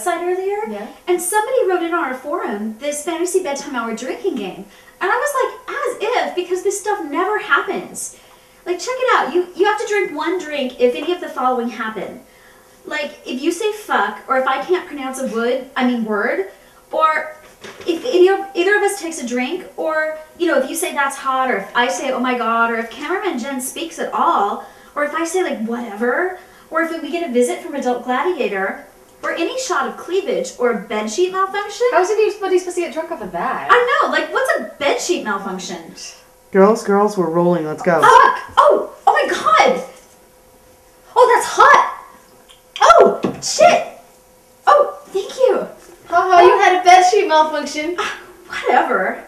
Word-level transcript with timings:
Website 0.00 0.22
earlier, 0.22 0.70
Yeah? 0.70 0.88
and 1.06 1.20
somebody 1.20 1.68
wrote 1.68 1.82
in 1.82 1.94
on 1.94 2.04
our 2.04 2.14
forum 2.14 2.78
this 2.78 3.04
fantasy 3.04 3.42
bedtime 3.42 3.76
hour 3.76 3.94
drinking 3.94 4.36
game. 4.36 4.64
And 5.00 5.10
I 5.10 5.16
was 5.16 5.32
like, 5.40 5.76
as 5.76 6.28
if, 6.28 6.34
because 6.34 6.62
this 6.62 6.78
stuff 6.80 7.04
never 7.04 7.38
happens. 7.38 8.18
Like, 8.66 8.78
check 8.78 8.94
it 8.94 9.16
out. 9.16 9.34
You, 9.34 9.48
you 9.56 9.64
have 9.64 9.80
to 9.80 9.86
drink 9.86 10.14
one 10.14 10.38
drink 10.38 10.78
if 10.78 10.94
any 10.94 11.12
of 11.12 11.20
the 11.20 11.28
following 11.28 11.70
happen. 11.70 12.20
Like, 12.84 13.18
if 13.26 13.40
you 13.42 13.50
say 13.52 13.72
fuck, 13.72 14.22
or 14.28 14.38
if 14.38 14.46
I 14.46 14.62
can't 14.62 14.86
pronounce 14.86 15.18
a 15.18 15.26
wood, 15.28 15.70
I 15.76 15.86
mean 15.86 16.04
word, 16.04 16.50
or 16.92 17.36
if 17.86 18.04
any 18.04 18.28
of, 18.28 18.40
either 18.54 18.76
of 18.76 18.82
us 18.82 19.00
takes 19.00 19.22
a 19.22 19.26
drink, 19.26 19.66
or, 19.76 20.18
you 20.38 20.46
know, 20.46 20.58
if 20.58 20.68
you 20.68 20.76
say 20.76 20.92
that's 20.92 21.16
hot, 21.16 21.50
or 21.50 21.56
if 21.58 21.76
I 21.76 21.88
say 21.88 22.12
oh 22.12 22.20
my 22.20 22.36
god, 22.36 22.70
or 22.70 22.76
if 22.76 22.90
cameraman 22.90 23.38
Jen 23.38 23.60
speaks 23.60 23.98
at 23.98 24.12
all, 24.12 24.64
or 24.94 25.04
if 25.04 25.14
I 25.14 25.24
say 25.24 25.42
like 25.42 25.60
whatever, 25.66 26.38
or 26.70 26.82
if 26.82 27.02
we 27.02 27.10
get 27.10 27.28
a 27.28 27.32
visit 27.32 27.60
from 27.60 27.74
Adult 27.74 28.04
Gladiator, 28.04 28.86
or 29.22 29.32
any 29.32 29.58
shot 29.60 29.88
of 29.88 29.96
cleavage 29.96 30.52
or 30.58 30.72
a 30.72 30.84
bedsheet 30.84 31.32
malfunction. 31.32 31.86
How's 31.92 32.10
anybody 32.10 32.58
supposed 32.58 32.76
to 32.76 32.82
get 32.82 32.92
drunk 32.92 33.10
off 33.10 33.22
of 33.22 33.32
that? 33.32 33.70
I 33.70 33.74
don't 33.74 34.10
know, 34.12 34.18
like 34.18 34.32
what's 34.32 34.50
a 34.58 34.82
bedsheet 34.82 35.24
malfunction? 35.24 35.94
Girls, 36.52 36.82
girls, 36.82 37.16
we're 37.16 37.30
rolling. 37.30 37.64
Let's 37.64 37.82
go. 37.82 38.00
Fuck! 38.00 38.54
Oh, 38.56 38.94
oh 39.06 39.12
my 39.12 39.28
god! 39.30 39.84
Oh, 41.14 41.32
that's 41.34 41.46
hot! 41.48 42.04
Oh, 42.80 43.20
shit! 43.42 44.00
Oh, 44.66 45.00
thank 45.06 45.36
you. 45.36 45.58
Ha 45.58 45.68
Haha, 46.08 46.40
you 46.42 46.58
had 46.58 46.84
a 46.84 46.88
bedsheet 46.88 47.28
malfunction. 47.28 47.96
Ah, 47.98 48.18
whatever. 48.48 49.24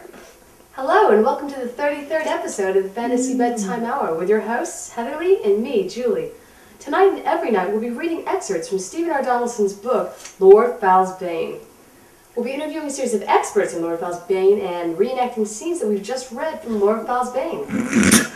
Hello, 0.73 1.11
and 1.11 1.23
welcome 1.23 1.49
to 1.51 1.59
the 1.59 1.67
33rd 1.67 2.25
episode 2.25 2.75
of 2.75 2.83
the 2.83 2.89
Fantasy 2.89 3.37
Bedtime 3.37 3.85
Hour 3.85 4.15
with 4.15 4.27
your 4.27 4.41
hosts, 4.41 4.91
Heatherly 4.91 5.43
and 5.43 5.61
me, 5.61 5.87
Julie. 5.87 6.31
Tonight 6.79 7.13
and 7.13 7.19
every 7.19 7.51
night, 7.51 7.71
we'll 7.71 7.79
be 7.79 7.89
reading 7.89 8.27
excerpts 8.27 8.67
from 8.67 8.79
Stephen 8.79 9.11
R. 9.11 9.21
Donaldson's 9.21 9.73
book, 9.73 10.17
Lord 10.39 10.79
Foul's 10.79 11.13
Bane. 11.17 11.59
We'll 12.35 12.45
be 12.45 12.51
interviewing 12.51 12.87
a 12.87 12.89
series 12.89 13.13
of 13.13 13.21
experts 13.23 13.73
in 13.73 13.81
Lord 13.81 13.99
Foul's 13.99 14.19
Bane 14.21 14.59
and 14.59 14.97
reenacting 14.97 15.45
scenes 15.47 15.79
that 15.79 15.87
we've 15.87 16.03
just 16.03 16.31
read 16.31 16.61
from 16.61 16.79
Lord 16.79 17.05
Foul's 17.05 17.31
Bane. 17.31 17.65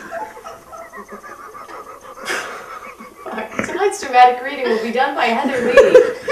Tonight's 3.66 4.02
dramatic 4.02 4.44
reading 4.44 4.66
will 4.66 4.84
be 4.84 4.92
done 4.92 5.16
by 5.16 5.25
Heather 5.25 5.66
Lee. 5.66 6.26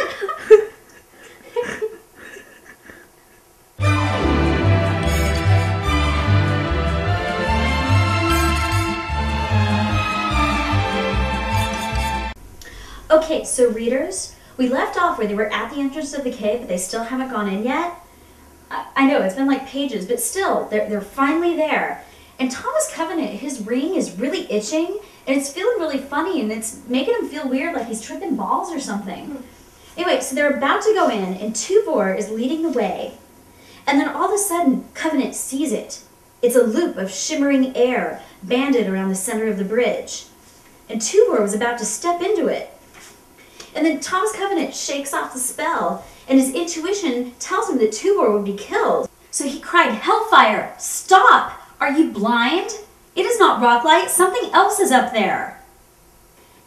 So 13.46 13.70
readers, 13.70 14.36
we 14.58 14.70
left 14.70 14.98
off 14.98 15.18
where 15.18 15.28
they 15.28 15.36
were 15.36 15.52
at 15.52 15.72
the 15.72 15.80
entrance 15.80 16.14
of 16.14 16.24
the 16.24 16.32
cave, 16.32 16.60
but 16.60 16.70
they 16.70 16.78
still 16.78 17.04
haven't 17.04 17.32
gone 17.32 17.50
in 17.50 17.64
yet. 17.64 17.96
I, 18.72 18.88
I 18.96 19.08
know 19.08 19.22
it's 19.22 19.36
been 19.36 19.48
like 19.48 19.68
pages, 19.68 20.06
but 20.06 20.20
still, 20.20 20.68
they're 20.70 20.90
they're 20.90 21.02
finally 21.02 21.56
there. 21.56 22.04
And 22.40 22.52
Thomas 22.52 22.92
Covenant, 22.94 23.40
his 23.40 23.62
ring 23.62 23.96
is 23.96 24.18
really 24.18 24.52
itching, 24.52 25.00
and 25.26 25.38
it's 25.38 25.52
feeling 25.52 25.80
really 25.80 26.00
funny, 26.00 26.42
and 26.42 26.52
it's 26.52 26.82
making 26.88 27.16
him 27.16 27.30
feel 27.30 27.48
weird, 27.48 27.76
like 27.76 27.88
he's 27.88 28.02
tripping 28.02 28.36
balls 28.36 28.72
or 28.74 28.80
something. 28.80 29.42
Anyway, 29.96 30.20
so 30.20 30.36
they're 30.36 30.58
about 30.58 30.82
to 30.84 30.94
go 30.94 31.08
in, 31.08 31.36
and 31.36 31.54
Tuvor 31.54 32.18
is 32.18 32.30
leading 32.30 32.62
the 32.62 32.78
way. 32.78 33.14
And 33.88 34.00
then 34.00 34.10
all 34.10 34.26
of 34.26 34.34
a 34.34 34.38
sudden, 34.38 34.86
Covenant 34.94 35.36
sees 35.36 35.72
it. 35.72 36.02
It's 36.42 36.56
a 36.56 36.64
loop 36.64 36.98
of 36.98 37.10
shimmering 37.10 37.76
air 37.78 38.22
banded 38.44 38.88
around 38.88 39.10
the 39.10 39.16
center 39.16 39.48
of 39.48 39.58
the 39.58 39.64
bridge. 39.64 40.26
And 40.90 41.00
Tuvor 41.00 41.42
was 41.42 41.54
about 41.54 41.80
to 41.80 41.86
step 41.86 42.22
into 42.22 42.48
it. 42.48 42.75
And 43.76 43.86
then 43.86 44.00
Thomas 44.00 44.32
Covenant 44.32 44.74
shakes 44.74 45.14
off 45.14 45.34
the 45.34 45.40
spell, 45.40 46.06
and 46.28 46.40
his 46.40 46.54
intuition 46.54 47.34
tells 47.40 47.70
him 47.70 47.78
that 47.80 47.92
Tuvor 47.92 48.32
would 48.32 48.46
be 48.46 48.56
killed. 48.56 49.10
So 49.32 49.46
he 49.46 49.60
cried, 49.60 49.92
Hellfire, 49.92 50.74
stop! 50.80 51.62
Are 51.80 51.92
you 51.92 52.10
blind? 52.10 52.72
It 53.16 53.26
is 53.26 53.38
not 53.38 53.62
Rocklight, 53.62 54.08
something 54.08 54.50
else 54.54 54.80
is 54.80 54.92
up 54.92 55.12
there. 55.12 55.62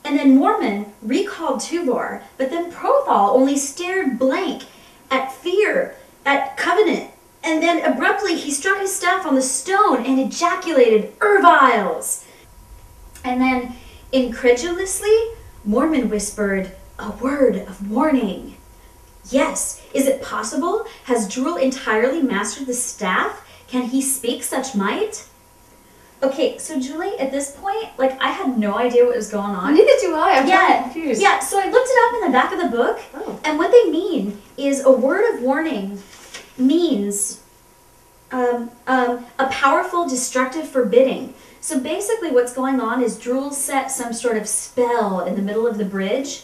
And 0.04 0.18
then 0.18 0.36
Mormon 0.36 0.92
recalled 1.02 1.60
Tuvor, 1.60 2.22
but 2.36 2.50
then 2.50 2.70
Prothall 2.70 3.34
only 3.34 3.56
stared 3.56 4.18
blank 4.18 4.64
at 5.10 5.32
fear, 5.32 5.96
at 6.26 6.56
Covenant, 6.58 7.10
and 7.42 7.62
then 7.62 7.82
abruptly 7.90 8.34
he 8.34 8.50
struck 8.50 8.80
his 8.80 8.94
staff 8.94 9.24
on 9.24 9.34
the 9.34 9.42
stone 9.42 10.04
and 10.04 10.20
ejaculated, 10.20 11.18
Urviles! 11.20 12.24
And 13.24 13.40
then, 13.40 13.76
incredulously, 14.12 15.16
Mormon 15.64 16.08
whispered, 16.08 16.72
A 16.98 17.10
word 17.12 17.56
of 17.56 17.90
warning. 17.90 18.56
Yes, 19.30 19.82
is 19.94 20.06
it 20.06 20.22
possible? 20.22 20.86
Has 21.04 21.28
Drool 21.28 21.56
entirely 21.56 22.22
mastered 22.22 22.66
the 22.66 22.74
staff? 22.74 23.46
Can 23.68 23.84
he 23.84 24.00
speak 24.02 24.42
such 24.42 24.74
might? 24.74 25.26
Okay, 26.22 26.58
so 26.58 26.80
Julie, 26.80 27.16
at 27.20 27.30
this 27.30 27.52
point, 27.56 27.90
like 27.98 28.20
I 28.20 28.30
had 28.30 28.58
no 28.58 28.74
idea 28.76 29.04
what 29.04 29.14
was 29.14 29.30
going 29.30 29.54
on. 29.54 29.74
Neither 29.74 29.92
do 30.00 30.14
I. 30.16 30.38
I'm 30.38 30.48
yeah, 30.48 30.82
confused. 30.82 31.22
yeah. 31.22 31.38
So 31.38 31.60
I 31.60 31.70
looked 31.70 31.88
it 31.88 32.08
up 32.08 32.14
in 32.14 32.32
the 32.32 32.36
back 32.36 32.52
of 32.52 32.58
the 32.60 32.76
book, 32.76 33.00
Oh. 33.14 33.38
and 33.44 33.58
what 33.58 33.70
they 33.70 33.88
mean 33.90 34.40
is 34.56 34.84
a 34.84 34.90
word 34.90 35.32
of 35.34 35.42
warning 35.42 36.02
means 36.56 37.40
um, 38.32 38.70
um, 38.88 39.24
a 39.38 39.46
powerful, 39.48 40.08
destructive 40.08 40.66
forbidding. 40.68 41.34
So 41.60 41.78
basically, 41.78 42.30
what's 42.32 42.52
going 42.52 42.80
on 42.80 43.02
is 43.02 43.16
Drool 43.18 43.52
set 43.52 43.90
some 43.92 44.12
sort 44.12 44.36
of 44.36 44.48
spell 44.48 45.20
in 45.20 45.36
the 45.36 45.42
middle 45.42 45.66
of 45.68 45.78
the 45.78 45.84
bridge. 45.84 46.42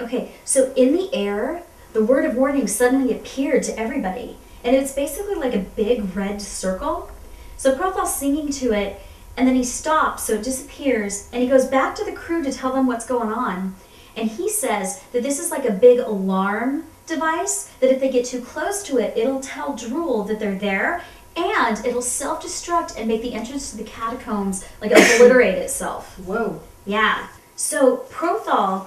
Okay, 0.00 0.32
so 0.44 0.72
in 0.74 0.92
the 0.92 1.12
air, 1.12 1.62
the 1.92 2.04
word 2.04 2.24
of 2.24 2.36
warning 2.36 2.66
suddenly 2.66 3.12
appeared 3.12 3.62
to 3.64 3.78
everybody, 3.78 4.36
and 4.62 4.76
it's 4.76 4.92
basically 4.92 5.34
like 5.34 5.54
a 5.54 5.58
big 5.58 6.14
red 6.14 6.40
circle. 6.40 7.10
So 7.56 7.76
Prothall's 7.76 8.14
singing 8.14 8.50
to 8.52 8.72
it, 8.72 9.00
and 9.36 9.48
then 9.48 9.56
he 9.56 9.64
stops, 9.64 10.24
so 10.24 10.34
it 10.34 10.44
disappears, 10.44 11.28
and 11.32 11.42
he 11.42 11.48
goes 11.48 11.66
back 11.66 11.94
to 11.96 12.04
the 12.04 12.12
crew 12.12 12.42
to 12.44 12.52
tell 12.52 12.72
them 12.72 12.86
what's 12.86 13.06
going 13.06 13.32
on. 13.32 13.74
And 14.16 14.30
he 14.30 14.48
says 14.48 15.02
that 15.12 15.22
this 15.22 15.38
is 15.38 15.50
like 15.50 15.64
a 15.64 15.72
big 15.72 15.98
alarm 15.98 16.84
device, 17.06 17.72
that 17.80 17.90
if 17.90 18.00
they 18.00 18.10
get 18.10 18.26
too 18.26 18.40
close 18.40 18.82
to 18.84 18.98
it, 18.98 19.16
it'll 19.16 19.40
tell 19.40 19.74
Drool 19.74 20.24
that 20.24 20.38
they're 20.38 20.58
there, 20.58 21.02
and 21.36 21.84
it'll 21.84 22.02
self 22.02 22.42
destruct 22.42 22.96
and 22.96 23.08
make 23.08 23.22
the 23.22 23.34
entrance 23.34 23.70
to 23.70 23.76
the 23.76 23.84
catacombs 23.84 24.64
like 24.80 24.90
obliterate 24.90 25.58
itself. 25.58 26.18
Whoa. 26.18 26.60
Yeah. 26.84 27.28
So 27.56 27.98
Prothall 28.10 28.86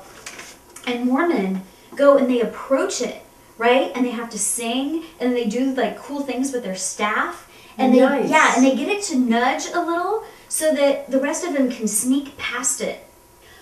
and 0.86 1.06
Mormon 1.06 1.64
go 1.96 2.18
and 2.18 2.30
they 2.30 2.42
approach 2.42 3.02
it 3.02 3.24
right? 3.62 3.92
And 3.94 4.04
they 4.04 4.10
have 4.10 4.32
to 4.32 4.40
sing 4.40 5.04
and 5.20 5.36
they 5.36 5.46
do 5.46 5.76
like 5.76 5.96
cool 6.00 6.22
things 6.22 6.52
with 6.52 6.64
their 6.64 6.76
staff. 6.76 7.48
And 7.78 7.94
they 7.94 8.00
yeah, 8.00 8.56
and 8.56 8.66
they 8.66 8.76
get 8.76 8.90
it 8.90 9.04
to 9.06 9.18
nudge 9.18 9.68
a 9.72 9.80
little 9.80 10.24
so 10.50 10.74
that 10.74 11.12
the 11.12 11.20
rest 11.20 11.46
of 11.46 11.54
them 11.54 11.70
can 11.70 11.88
sneak 11.88 12.36
past 12.38 12.82
it. 12.82 13.06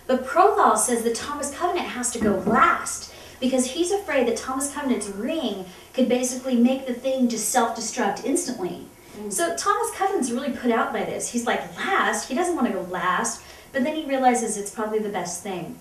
But 0.08 0.26
Prothall 0.26 0.78
says 0.78 1.04
the 1.04 1.14
Thomas 1.14 1.54
Covenant 1.54 1.90
has 1.90 2.12
to 2.12 2.20
go 2.20 2.38
last 2.38 3.14
because 3.42 3.72
he's 3.72 3.92
afraid 3.92 4.28
that 4.28 4.38
Thomas 4.38 4.74
Covenant's 4.74 5.10
ring 5.10 5.66
could 5.94 6.08
basically 6.08 6.56
make 6.56 6.88
the 6.88 6.94
thing 6.94 7.28
just 7.28 7.50
self-destruct 7.50 8.24
instantly. 8.24 8.88
Mm. 9.18 9.32
So 9.32 9.56
Thomas 9.58 9.92
Covenant's 9.96 10.32
really 10.32 10.52
put 10.52 10.72
out 10.72 10.94
by 10.94 11.04
this. 11.04 11.30
He's 11.30 11.46
like 11.46 11.76
last. 11.76 12.30
He 12.30 12.36
doesn't 12.36 12.56
want 12.56 12.68
to 12.68 12.74
go 12.74 12.82
last, 12.84 13.44
but 13.74 13.84
then 13.84 13.96
he 13.96 14.06
realizes 14.06 14.56
it's 14.58 14.72
probably 14.72 15.00
the 15.00 15.10
best 15.10 15.44
thing. 15.44 15.78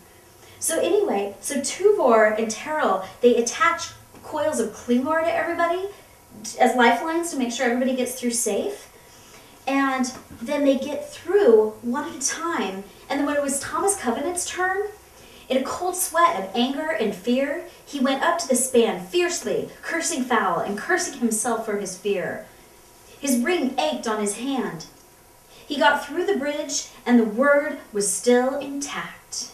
So 0.60 0.81
anyway, 0.81 1.34
so 1.40 1.60
Tuvor 1.60 2.37
and 2.38 2.50
Terrel, 2.50 3.06
they 3.20 3.37
attach 3.37 3.90
coils 4.22 4.60
of 4.60 4.72
Clingor 4.72 5.22
to 5.22 5.32
everybody 5.32 5.88
as 6.60 6.76
lifelines 6.76 7.31
to 7.31 7.38
make 7.38 7.52
sure 7.52 7.66
everybody 7.66 7.96
gets 7.96 8.19
through 8.19 8.32
safe. 8.32 8.93
And 9.66 10.12
then 10.40 10.64
they 10.64 10.78
get 10.78 11.10
through 11.10 11.70
one 11.82 12.08
at 12.08 12.16
a 12.16 12.26
time. 12.26 12.84
And 13.08 13.20
then 13.20 13.26
when 13.26 13.37
it 13.37 13.43
was 13.43 13.60
Thomas 13.60 13.96
Covenant's 13.96 14.49
turn, 14.49 14.88
in 15.49 15.56
a 15.56 15.62
cold 15.62 15.96
sweat 15.96 16.43
of 16.43 16.55
anger 16.55 16.90
and 16.90 17.14
fear, 17.14 17.64
he 17.84 18.00
went 18.00 18.22
up 18.22 18.38
to 18.38 18.49
the 18.49 18.54
span 18.54 19.04
fiercely, 19.06 19.70
cursing 19.82 20.22
foul 20.25 20.61
and 20.61 20.76
cursing 20.76 21.20
himself 21.20 21.64
for 21.64 21.78
his 21.78 21.96
fear. 21.96 22.46
His 23.19 23.38
ring 23.38 23.78
ached 23.78 24.06
on 24.06 24.20
his 24.20 24.37
hand. 24.37 24.87
He 25.66 25.78
got 25.78 26.04
through 26.04 26.26
the 26.26 26.37
bridge, 26.37 26.88
and 27.06 27.19
the 27.19 27.25
word 27.25 27.78
was 27.93 28.12
still 28.12 28.58
intact. 28.58 29.52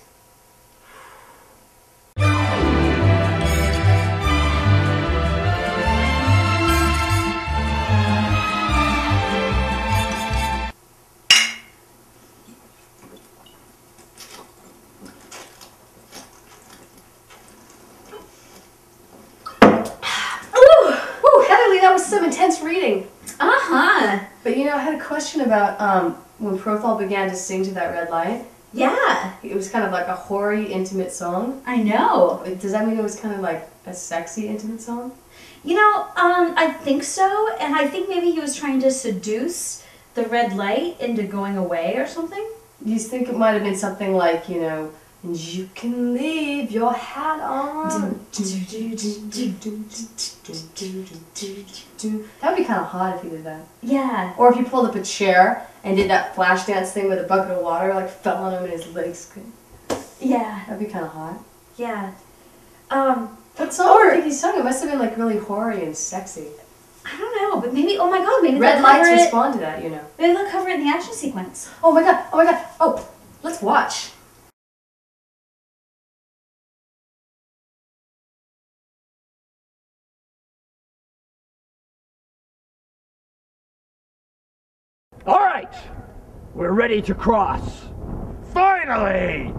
About 25.54 25.80
um, 25.80 26.12
when 26.38 26.58
Prothall 26.58 26.98
began 26.98 27.30
to 27.30 27.36
sing 27.36 27.62
to 27.62 27.70
that 27.74 27.92
red 27.92 28.10
light. 28.10 28.44
Yeah, 28.72 29.34
It 29.44 29.54
was 29.54 29.68
kind 29.70 29.84
of 29.84 29.92
like 29.92 30.08
a 30.08 30.16
hoary, 30.16 30.72
intimate 30.72 31.12
song. 31.12 31.62
I 31.64 31.76
know. 31.76 32.42
Does 32.60 32.72
that 32.72 32.88
mean 32.88 32.98
it 32.98 33.02
was 33.04 33.14
kind 33.14 33.32
of 33.32 33.40
like 33.40 33.68
a 33.86 33.94
sexy, 33.94 34.48
intimate 34.48 34.80
song? 34.80 35.12
You 35.62 35.76
know, 35.76 36.08
um, 36.16 36.54
I 36.56 36.72
think 36.82 37.04
so, 37.04 37.50
and 37.60 37.76
I 37.76 37.86
think 37.86 38.08
maybe 38.08 38.32
he 38.32 38.40
was 38.40 38.56
trying 38.56 38.80
to 38.80 38.90
seduce 38.90 39.84
the 40.16 40.24
red 40.24 40.56
light 40.56 41.00
into 41.00 41.22
going 41.22 41.56
away 41.56 41.94
or 41.98 42.08
something. 42.08 42.44
You 42.84 42.98
think 42.98 43.28
it 43.28 43.36
might 43.36 43.52
have 43.52 43.62
been 43.62 43.76
something 43.76 44.12
like, 44.12 44.48
you 44.48 44.60
know, 44.60 44.90
and 45.24 45.36
you 45.36 45.68
can 45.74 46.12
leave 46.14 46.70
your 46.70 46.92
hat 46.92 47.40
on? 47.40 48.20
That 52.40 52.50
would 52.50 52.56
be 52.56 52.64
kind 52.64 52.80
of 52.80 52.86
hot 52.86 53.16
if 53.16 53.24
you 53.24 53.30
did 53.30 53.44
that. 53.44 53.62
Yeah. 53.82 54.34
Or 54.36 54.52
if 54.52 54.58
you 54.58 54.64
pulled 54.64 54.86
up 54.86 54.94
a 54.94 55.02
chair 55.02 55.66
and 55.82 55.96
did 55.96 56.10
that 56.10 56.34
flash 56.34 56.66
dance 56.66 56.92
thing 56.92 57.08
with 57.08 57.18
a 57.18 57.24
bucket 57.26 57.52
of 57.56 57.62
water, 57.62 57.94
like 57.94 58.10
fell 58.10 58.44
on 58.44 58.52
him 58.52 58.64
and 58.64 58.72
his 58.72 58.86
legs. 58.94 59.32
Yeah. 60.20 60.64
That'd 60.66 60.86
be 60.86 60.92
kind 60.92 61.04
of 61.04 61.12
hot. 61.12 61.42
Yeah. 61.76 62.12
Um, 62.90 63.36
What 63.56 63.72
song 63.72 63.96
do 63.98 64.04
you 64.04 64.10
think 64.12 64.24
he 64.26 64.32
sung? 64.32 64.58
It 64.58 64.64
must 64.64 64.82
have 64.82 64.90
been 64.90 64.98
like 65.00 65.16
really 65.16 65.38
hoary 65.38 65.84
and 65.84 65.96
sexy. 65.96 66.48
I 67.06 67.16
don't 67.18 67.42
know, 67.42 67.60
but 67.60 67.72
maybe. 67.74 67.98
Oh 67.98 68.10
my 68.10 68.18
God, 68.18 68.42
maybe 68.42 68.58
Red 68.58 68.82
lights 68.82 69.08
it. 69.08 69.12
respond 69.12 69.54
to 69.54 69.60
that, 69.60 69.82
you 69.82 69.90
know. 69.90 70.00
Maybe 70.18 70.32
they'll 70.34 70.50
cover 70.50 70.68
it 70.70 70.80
in 70.80 70.84
the 70.86 70.90
action 70.90 71.12
sequence. 71.12 71.70
Oh 71.82 71.92
my 71.92 72.02
god, 72.02 72.24
oh 72.32 72.36
my 72.38 72.44
god, 72.44 72.64
oh, 72.80 73.08
let's 73.42 73.60
watch. 73.60 74.10
We're 86.54 86.72
ready 86.72 87.02
to 87.02 87.14
cross. 87.14 87.86
Finally! 88.52 89.52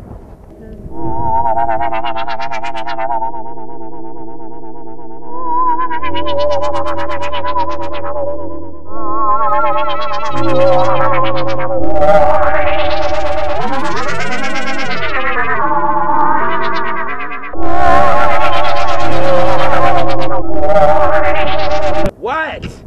What? 22.18 22.83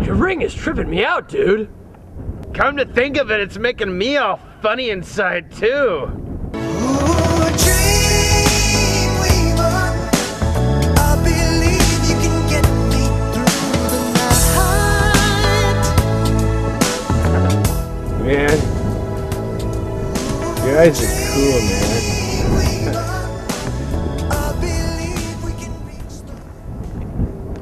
Your 0.00 0.14
ring 0.14 0.40
is 0.40 0.54
tripping 0.54 0.88
me 0.88 1.04
out, 1.04 1.28
dude. 1.28 1.68
Come 2.72 2.88
to 2.88 2.94
think 2.94 3.18
of 3.18 3.30
it, 3.30 3.38
it's 3.38 3.58
making 3.58 3.98
me 3.98 4.16
all 4.16 4.40
funny 4.62 4.88
inside 4.88 5.52
too. 5.52 6.06
Man, 18.22 18.56
you 20.64 20.72
guys 20.72 20.96
are 21.02 21.12
cool, 21.34 21.60
man. 21.60 21.92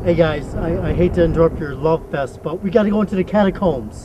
Hey 0.05 0.15
guys, 0.15 0.55
I, 0.55 0.91
I 0.91 0.93
hate 0.93 1.15
to 1.15 1.25
interrupt 1.25 1.59
your 1.59 1.75
love 1.75 2.09
fest, 2.13 2.45
but 2.45 2.63
we 2.63 2.71
gotta 2.71 2.91
go 2.91 3.01
into 3.01 3.17
the 3.17 3.25
catacombs. 3.25 4.00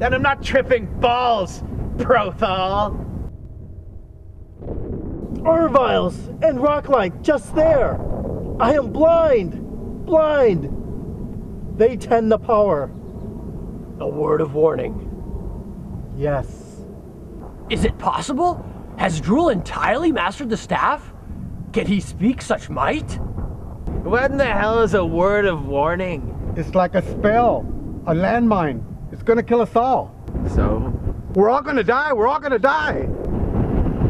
And 0.00 0.14
I'm 0.14 0.22
not 0.22 0.42
tripping 0.42 0.86
balls, 1.00 1.62
Prothall. 1.96 3.02
Urviles 5.38 6.28
and 6.42 6.58
Rocklight 6.58 7.22
just 7.22 7.54
there! 7.54 8.00
I 8.60 8.74
am 8.74 8.92
blind! 8.92 10.04
Blind! 10.04 11.78
They 11.78 11.96
tend 11.96 12.30
the 12.30 12.38
power. 12.38 12.90
A 14.00 14.08
word 14.08 14.40
of 14.40 14.54
warning. 14.54 15.02
Yes. 16.16 16.84
Is 17.70 17.84
it 17.84 17.96
possible? 17.98 18.64
Has 18.98 19.20
Drool 19.20 19.50
entirely 19.50 20.12
mastered 20.12 20.50
the 20.50 20.56
staff? 20.56 21.12
Can 21.72 21.86
he 21.86 22.00
speak 22.00 22.42
such 22.42 22.68
might? 22.68 23.18
What 24.04 24.30
in 24.30 24.36
the 24.36 24.44
hell 24.44 24.82
is 24.82 24.94
a 24.94 25.04
word 25.04 25.44
of 25.44 25.66
warning? 25.66 26.54
It's 26.56 26.74
like 26.74 26.94
a 26.94 27.02
spell, 27.02 27.66
a 28.06 28.14
landmine. 28.14 28.95
It's 29.16 29.22
gonna 29.22 29.42
kill 29.42 29.62
us 29.62 29.74
all. 29.74 30.14
So, 30.54 30.92
We're 31.34 31.48
all 31.48 31.62
gonna 31.62 31.82
die. 31.82 32.12
We're 32.12 32.26
all 32.28 32.38
gonna 32.38 32.58
die. 32.58 33.06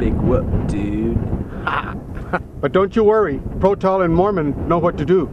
big 0.00 0.14
whoop, 0.14 0.46
dude. 0.66 1.16
But 2.60 2.72
don't 2.72 2.96
you 2.96 3.04
worry. 3.04 3.38
Prothall 3.60 4.04
and 4.04 4.12
Mormon 4.12 4.66
know 4.66 4.78
what 4.78 4.98
to 4.98 5.04
do. 5.04 5.30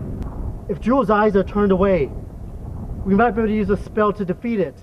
If 0.70 0.80
Jewel's 0.80 1.10
eyes 1.10 1.36
are 1.36 1.44
turned 1.44 1.72
away, 1.72 2.12
we 3.04 3.16
might 3.16 3.32
be 3.32 3.42
able 3.42 3.48
to 3.50 3.56
use 3.56 3.70
a 3.72 3.78
spell 3.78 4.14
to 4.14 4.24
defeat 4.24 4.60
it. 4.60 4.76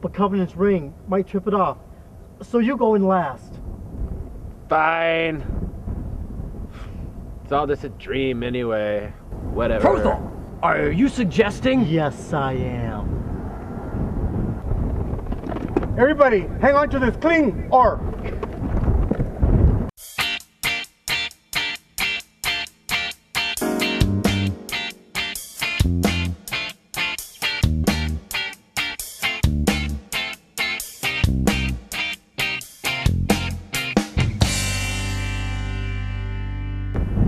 But 0.00 0.14
Covenant's 0.14 0.54
ring 0.54 0.94
might 1.08 1.26
trip 1.26 1.48
it 1.48 1.54
off. 1.54 1.78
So 2.42 2.58
you 2.60 2.76
go 2.76 2.94
in 2.94 3.04
last. 3.08 3.52
Fine. 4.68 5.42
It's 7.42 7.52
all 7.52 7.66
just 7.66 7.82
a 7.82 7.88
dream 7.88 8.44
anyway. 8.44 9.12
Whatever. 9.52 9.88
Prothall, 9.88 10.30
are 10.62 10.90
you 10.90 11.08
suggesting? 11.08 11.84
Yes, 11.86 12.32
I 12.32 12.52
am. 12.52 13.23
Everybody, 15.96 16.40
hang 16.60 16.74
on 16.74 16.90
to 16.90 16.98
this 16.98 17.14
clingor 17.18 18.00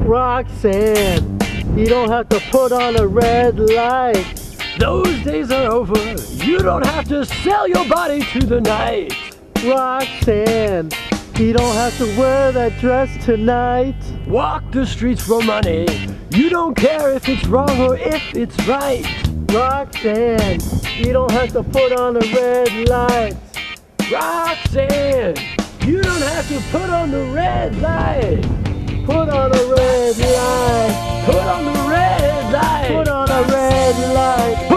Roxanne, 0.05 1.39
you 1.77 1.87
don't 1.87 2.09
have 2.09 2.29
to 2.31 2.41
put 2.51 2.73
on 2.73 2.97
a 2.97 3.07
red 3.07 3.61
light. 3.61 4.25
Those 4.79 5.23
days 5.23 5.53
are 5.53 5.71
over. 5.71 6.36
You 6.47 6.61
don't 6.61 6.87
have 6.87 7.09
to 7.09 7.26
sell 7.26 7.67
your 7.67 7.85
body 7.88 8.21
to 8.21 8.38
the 8.38 8.61
night. 8.61 9.12
Roxanne, 9.65 10.91
you 11.35 11.53
don't 11.53 11.75
have 11.75 11.99
to 11.99 12.05
wear 12.17 12.53
that 12.53 12.79
dress 12.79 13.11
tonight. 13.25 13.97
Walk 14.29 14.62
the 14.71 14.87
streets 14.87 15.26
for 15.26 15.43
money. 15.43 15.88
You 16.31 16.49
don't 16.49 16.76
care 16.76 17.12
if 17.15 17.29
it's 17.29 17.45
wrong 17.49 17.81
or 17.81 17.97
if 17.97 18.23
it's 18.33 18.57
right. 18.69 19.05
Roxanne, 19.50 20.61
you 20.97 21.12
don't 21.12 21.33
have 21.33 21.50
to 21.50 21.65
put 21.65 21.93
on 21.99 22.17
a 22.17 22.21
red 22.21 22.88
light. 22.88 23.35
Roxanne, 24.09 25.35
you 25.85 26.00
don't 26.00 26.23
have 26.23 26.47
to 26.47 26.61
put 26.71 26.91
on 26.91 27.11
the 27.11 27.25
red 27.35 27.76
light. 27.83 28.41
Put 29.05 29.31
on 29.31 29.50
a 29.50 29.75
red 29.75 30.17
light. 30.17 31.23
Put 31.26 31.43
on 31.43 31.65
the 31.65 31.91
red 31.91 32.53
light. 32.53 32.87
Put 32.93 33.09
on 33.09 33.31
a 33.33 33.43
red 33.49 34.15
light. 34.15 34.75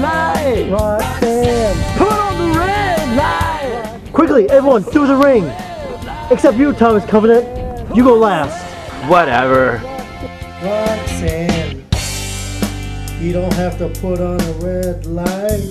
Light. 0.00 0.70
Roxanne. 0.70 1.76
Put 1.98 2.12
on 2.12 2.38
the 2.38 2.58
red 2.58 3.16
light. 3.16 4.00
Quickly, 4.12 4.48
everyone, 4.50 4.82
do 4.84 5.06
the 5.06 5.16
ring. 5.16 5.44
Except 6.30 6.56
you, 6.56 6.72
Thomas 6.72 7.04
Covenant. 7.04 7.46
You 7.96 8.04
go 8.04 8.14
last. 8.14 8.64
Whatever. 9.08 9.80
Roxanne, 10.62 11.84
you 13.20 13.32
don't 13.32 13.52
have 13.54 13.78
to 13.78 13.88
put 14.00 14.20
on 14.20 14.40
a 14.40 14.52
red 14.54 15.06
light. 15.06 15.70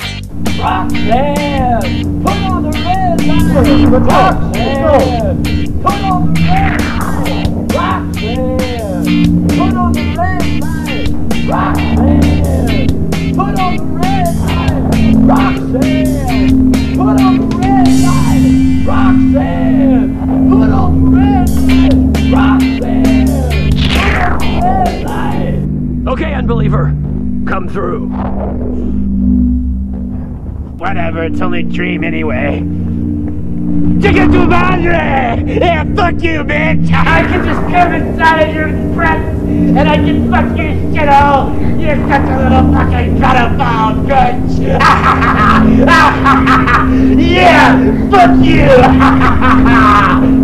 Roxanne, 0.57 2.23
put 2.23 2.37
on 2.43 2.63
the 2.63 2.71
red 2.71 3.21
light. 3.27 3.45
Let's 3.45 3.83
go. 3.83 3.99
Roxanne, 3.99 5.43
put 5.83 6.01
on 6.03 6.33
the 6.33 6.41
red 6.41 6.81
light. 6.95 7.49
Roxanne, 7.75 9.47
put 9.47 9.73
on 9.75 9.91
the 9.91 10.03
red 10.17 10.43
light. 10.61 11.09
Roxanne, 11.47 12.87
put 13.35 13.59
on 13.59 13.75
the 13.75 13.83
red 13.83 14.01
light. 14.01 14.16
Roxanne, 15.27 16.71
put 16.95 17.19
on 17.19 17.49
the 17.49 17.57
red 17.57 17.87
light. 18.01 18.85
Roxanne, 18.87 20.15
put 20.49 20.69
on 20.71 21.03
the 21.03 21.09
red 21.17 21.49
light. 21.49 22.31
Roxanne, 22.31 23.27
put 23.91 24.15
on 24.23 24.39
the 24.39 24.45
red 24.63 25.03
light. 25.05 26.13
Okay, 26.13 26.33
unbeliever, 26.33 26.95
come 27.45 27.67
through. 27.67 28.07
Whatever, 30.77 31.23
it's 31.25 31.41
only 31.41 31.59
a 31.59 31.63
dream 31.63 32.05
anyway. 32.05 32.59
Chicken 34.01 34.31
to 34.31 34.47
madre! 34.47 35.43
Yeah, 35.59 35.83
fuck 35.93 36.23
you, 36.23 36.45
bitch! 36.45 36.89
I 36.93 37.23
can 37.23 37.43
just 37.43 37.61
come 37.69 37.93
inside 37.93 38.47
of 38.47 38.55
your 38.55 38.69
presence 38.95 39.46
and 39.75 39.89
I 39.89 39.97
can 39.97 40.29
fuck 40.31 40.55
your 40.57 40.71
shit 40.93 41.09
hole! 41.09 41.51
You're 41.79 41.97
such 42.07 42.29
a 42.29 42.37
little 42.37 42.71
fucking 42.73 43.17
pedophile, 43.17 44.05
bitch! 44.07 44.59
yeah! 47.19 47.75
Fuck 48.09 48.33
you! 48.45 48.67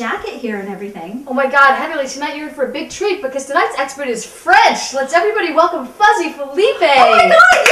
jacket 0.00 0.40
here 0.40 0.58
and 0.58 0.70
everything. 0.70 1.24
Oh 1.26 1.34
my 1.34 1.46
god, 1.46 1.74
Heatherly, 1.74 2.08
tonight 2.08 2.34
you're 2.34 2.48
in 2.48 2.54
for 2.54 2.64
a 2.64 2.72
big 2.72 2.88
treat 2.88 3.20
because 3.20 3.44
tonight's 3.44 3.78
expert 3.78 4.08
is 4.08 4.24
French. 4.24 4.94
Let's 4.94 5.12
everybody 5.12 5.52
welcome 5.52 5.86
Fuzzy 5.86 6.32
Philippe. 6.32 6.78
Oh 6.80 7.10
my 7.10 7.28
god! 7.28 7.66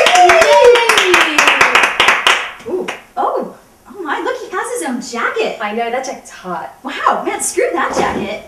Yay! 2.66 2.70
Ooh, 2.70 2.86
Oh, 3.16 3.58
oh 3.88 4.02
my, 4.02 4.20
look, 4.20 4.36
he 4.42 4.50
has 4.54 4.78
his 4.78 4.90
own 4.90 5.00
jacket. 5.00 5.58
I 5.62 5.72
know, 5.72 5.90
that 5.90 6.04
jacket's 6.04 6.28
hot. 6.28 6.78
Wow, 6.82 7.22
man, 7.24 7.40
screw 7.40 7.70
that 7.72 7.94
jacket. 7.96 8.44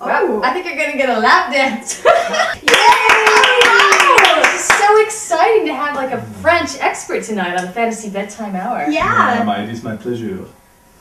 Wow, 0.00 0.40
I 0.42 0.50
oh. 0.50 0.52
think 0.54 0.64
you're 0.64 0.74
gonna 0.74 0.96
get 0.96 1.10
a 1.10 1.20
lap 1.20 1.52
dance. 1.52 2.02
Yay! 2.04 2.64
It's 4.54 4.78
so 4.78 5.02
exciting 5.02 5.66
to 5.66 5.74
have 5.74 5.96
like 5.96 6.12
a 6.12 6.22
French 6.40 6.78
expert 6.80 7.24
tonight 7.24 7.58
on 7.58 7.66
the 7.66 7.72
Fantasy 7.72 8.08
Bedtime 8.08 8.56
Hour. 8.56 8.88
Yeah. 8.88 9.42
my, 9.44 9.64
it 9.64 9.68
is 9.68 9.84
my 9.84 9.96
pleasure. 9.96 10.46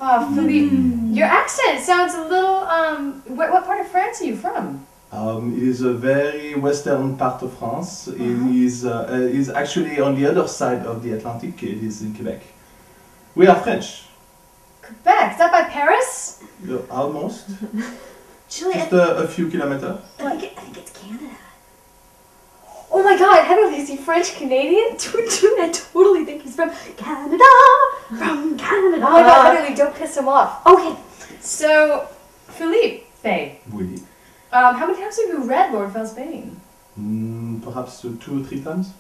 Oh, 0.02 0.36
Philippe, 0.36 0.76
your 1.14 1.28
accent 1.28 1.80
sounds 1.80 2.14
a 2.14 2.24
little, 2.24 2.58
um, 2.58 3.22
what, 3.28 3.52
what 3.52 3.66
part 3.66 3.80
of 3.80 3.88
France 3.88 4.22
are 4.22 4.26
you 4.26 4.36
from? 4.36 4.86
Um, 5.12 5.56
it 5.56 5.64
is 5.64 5.82
a 5.82 5.94
very 5.94 6.56
western 6.56 7.16
part 7.18 7.42
of 7.44 7.56
France. 7.58 8.08
It 8.08 8.20
is 8.20 8.84
uh, 8.84 9.08
uh, 9.12 9.14
is 9.14 9.48
actually 9.48 10.00
on 10.00 10.16
the 10.16 10.26
other 10.26 10.48
side 10.48 10.88
of 10.88 11.04
the 11.04 11.14
Atlantic. 11.14 11.62
It 11.62 11.84
is 11.84 12.02
in 12.02 12.16
Quebec. 12.16 12.42
We 13.36 13.46
are 13.46 13.56
French, 13.56 14.06
Quebec, 14.82 15.34
is 15.34 15.38
that 15.38 15.52
by 15.52 15.64
Paris? 15.70 16.44
Uh, 16.68 16.80
almost, 16.90 17.46
Julie, 18.50 18.74
I, 18.74 18.78
just 18.80 18.92
a, 18.94 19.18
a 19.18 19.28
few 19.28 19.50
kilometers. 19.52 20.00
I 20.20 20.36
think, 20.36 20.58
I 20.58 20.62
think 20.62 20.78
it's 20.78 20.92
Canada. 21.00 21.30
Oh 22.96 23.02
my 23.04 23.18
god, 23.18 23.44
Heatherly, 23.46 23.78
is 23.82 23.90
he 23.90 23.98
French 23.98 24.36
Canadian? 24.36 24.96
Dude, 24.98 25.30
dude, 25.30 25.60
I 25.60 25.70
totally 25.74 26.26
think 26.26 26.44
he's 26.44 26.56
from 26.56 26.70
Canada. 26.96 27.44
From 28.10 28.58
Canada. 28.58 29.04
Oh 29.08 29.12
my 29.12 29.22
god, 29.24 29.56
Heatherly, 29.56 29.76
don't 29.76 29.96
piss 29.96 30.16
him 30.16 30.28
off. 30.28 30.66
Okay. 30.68 30.96
So, 31.42 32.08
Philippe, 32.50 33.04
Faye, 33.22 33.60
Oui. 33.72 33.96
um, 34.52 34.76
how 34.76 34.86
many 34.88 35.00
times 35.02 35.18
have 35.20 35.28
you 35.30 35.44
read 35.44 35.74
Lord 35.74 35.92
Foul's 35.92 36.14
Bane? 36.14 36.62
Mm, 37.00 37.64
perhaps 37.64 38.06
uh, 38.06 38.14
two 38.22 38.42
or 38.42 38.46
three 38.46 38.62
times. 38.62 38.92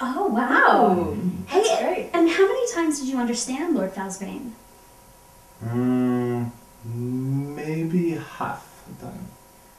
Oh, 0.00 0.26
wow. 0.28 1.16
Hey, 1.46 1.62
That's 1.62 1.82
great. 1.82 2.10
and 2.12 2.28
how 2.28 2.46
many 2.46 2.72
times 2.72 3.00
did 3.00 3.08
you 3.08 3.16
understand 3.18 3.74
Lord 3.74 3.92
Foul's 3.92 4.18
Bane? 4.18 4.54
Mm, 5.64 6.50
maybe 6.84 8.10
half 8.12 8.84
the 8.86 9.06
time. 9.06 9.26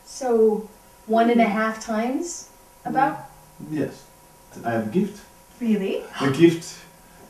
So, 0.05 0.67
one 1.05 1.29
and 1.29 1.39
a 1.39 1.45
half 1.45 1.79
times? 1.85 2.49
About? 2.83 3.28
Yes, 3.69 4.05
I 4.65 4.71
have 4.71 4.87
a 4.87 4.89
gift. 4.89 5.21
Really? 5.59 6.03
A 6.21 6.31
gift 6.31 6.79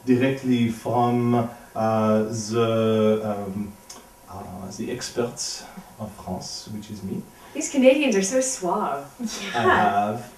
directly 0.06 0.70
from 0.70 1.50
uh, 1.76 2.24
the 2.24 3.22
um, 3.26 3.74
uh, 4.30 4.72
the 4.78 4.92
experts 4.92 5.64
of 6.00 6.12
France, 6.14 6.70
which 6.74 6.92
is 6.92 7.02
me. 7.04 7.22
These 7.54 7.72
Canadians 7.72 8.16
are 8.16 8.22
so 8.22 8.40
suave. 8.42 9.06
I 9.56 9.62
have 9.62 10.32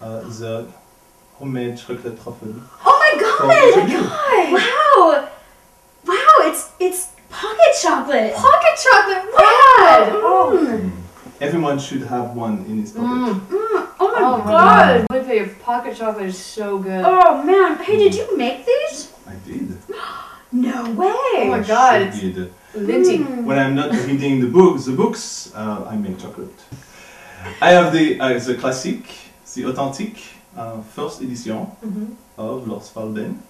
uh, 0.00 0.20
the 0.20 0.68
homemade 1.34 1.76
chocolate 1.76 2.22
truffle. 2.22 2.54
Oh 2.84 2.96
my 3.02 3.12
from 3.74 3.88
god! 3.90 4.52
Wow! 4.54 5.28
Wow, 6.06 6.48
it's 6.50 6.68
it's 6.78 7.08
pocket 7.28 7.74
chocolate. 7.82 8.34
Pocket 8.34 8.76
chocolate, 8.82 9.24
Wow. 9.32 9.78
rad! 9.78 10.12
Oh, 10.14 10.58
Mm. 10.62 10.90
Everyone 11.40 11.76
should 11.80 12.02
have 12.02 12.36
one 12.36 12.64
in 12.68 12.78
his 12.82 12.92
pocket. 12.92 13.08
Mm. 13.08 13.40
Mm. 13.50 13.91
Oh 14.24 14.38
my 14.38 14.44
god. 14.44 14.52
god! 14.52 15.06
Philippe, 15.10 15.36
your 15.36 15.48
pocket 15.66 15.96
chocolate 15.96 16.26
is 16.26 16.38
so 16.38 16.78
good. 16.78 17.02
Oh 17.04 17.42
man, 17.42 17.76
hey, 17.84 17.96
did 17.96 18.14
you 18.14 18.36
make 18.36 18.64
these? 18.66 19.12
I 19.26 19.34
did. 19.46 19.76
No 20.54 20.84
way. 20.90 21.08
Oh 21.08 21.44
my 21.48 21.60
I 21.60 21.62
god, 21.62 21.98
sure 21.98 22.08
it's 22.08 22.20
did. 22.20 22.52
linty. 22.74 23.18
Mm. 23.24 23.44
When 23.44 23.58
I'm 23.58 23.74
not 23.74 23.90
reading 24.06 24.38
the 24.40 24.48
books, 24.48 24.84
the 24.84 24.92
books, 24.92 25.50
uh, 25.54 25.86
I 25.88 25.96
make 25.96 26.18
chocolate. 26.18 26.52
I 27.62 27.70
have 27.70 27.90
the 27.90 28.20
uh, 28.20 28.38
the 28.38 28.54
classic, 28.56 29.00
the 29.54 29.64
authentic 29.70 30.14
uh, 30.54 30.82
first 30.94 31.22
edition 31.22 31.66
Mhm. 31.82 32.16
of 32.36 32.68
Lord 32.68 32.82
Foul's 32.82 33.14
Bane, 33.16 33.42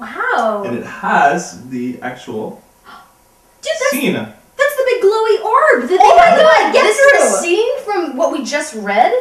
Wow. 0.00 0.62
and 0.64 0.78
it 0.78 0.86
has 0.86 1.68
the 1.68 2.00
actual 2.00 2.62
Dude, 3.62 3.72
that's, 3.80 3.90
scene. 3.90 4.14
that's 4.14 4.76
the 4.80 4.84
big 4.90 5.02
glowy 5.04 5.36
orb 5.44 5.80
that 5.90 5.98
they 6.00 6.10
Oh 6.12 6.16
my 6.16 6.24
had 6.24 6.40
god, 6.40 6.64
yes, 6.72 6.72
get 6.72 6.84
this 6.88 6.98
is 6.98 7.06
a 7.06 7.16
through. 7.20 7.40
scene 7.44 7.72
from 7.84 8.16
what 8.16 8.32
we 8.32 8.42
just 8.44 8.74
read? 8.76 9.12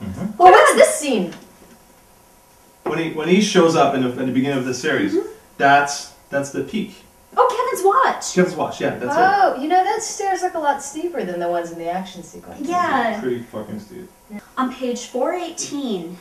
Mhm. 0.00 0.36
Well, 0.38 0.52
what's 0.52 0.74
this 0.74 0.95
scene? 1.06 1.32
When 2.84 2.98
he 2.98 3.12
when 3.12 3.28
he 3.28 3.40
shows 3.40 3.74
up 3.76 3.94
in 3.94 4.02
the, 4.02 4.10
at 4.10 4.16
the 4.16 4.26
beginning 4.32 4.58
of 4.58 4.64
the 4.64 4.74
series, 4.74 5.14
Mm-hmm. 5.14 5.28
that's 5.58 6.12
that's 6.30 6.50
the 6.50 6.62
peak. 6.62 7.02
Oh, 7.38 7.46
Kevin's 7.54 7.84
Watch. 7.84 8.34
Kevin's 8.34 8.56
watch. 8.56 8.80
Yeah, 8.80 8.96
that's 8.96 9.14
Oh, 9.16 9.60
you 9.60 9.68
know 9.68 9.82
that 9.84 10.02
stairs 10.02 10.40
look 10.42 10.54
a 10.54 10.58
lot 10.58 10.82
steeper 10.82 11.22
than 11.24 11.38
the 11.38 11.48
ones 11.48 11.70
in 11.70 11.78
the 11.78 11.90
action 11.90 12.22
sequence. 12.22 12.60
it. 12.60 12.68
Yeah. 12.68 13.20
Pretty 13.20 13.42
fucking 13.42 13.80
steep. 13.80 14.08
On 14.56 14.72
page 14.72 15.06
418, 15.06 16.16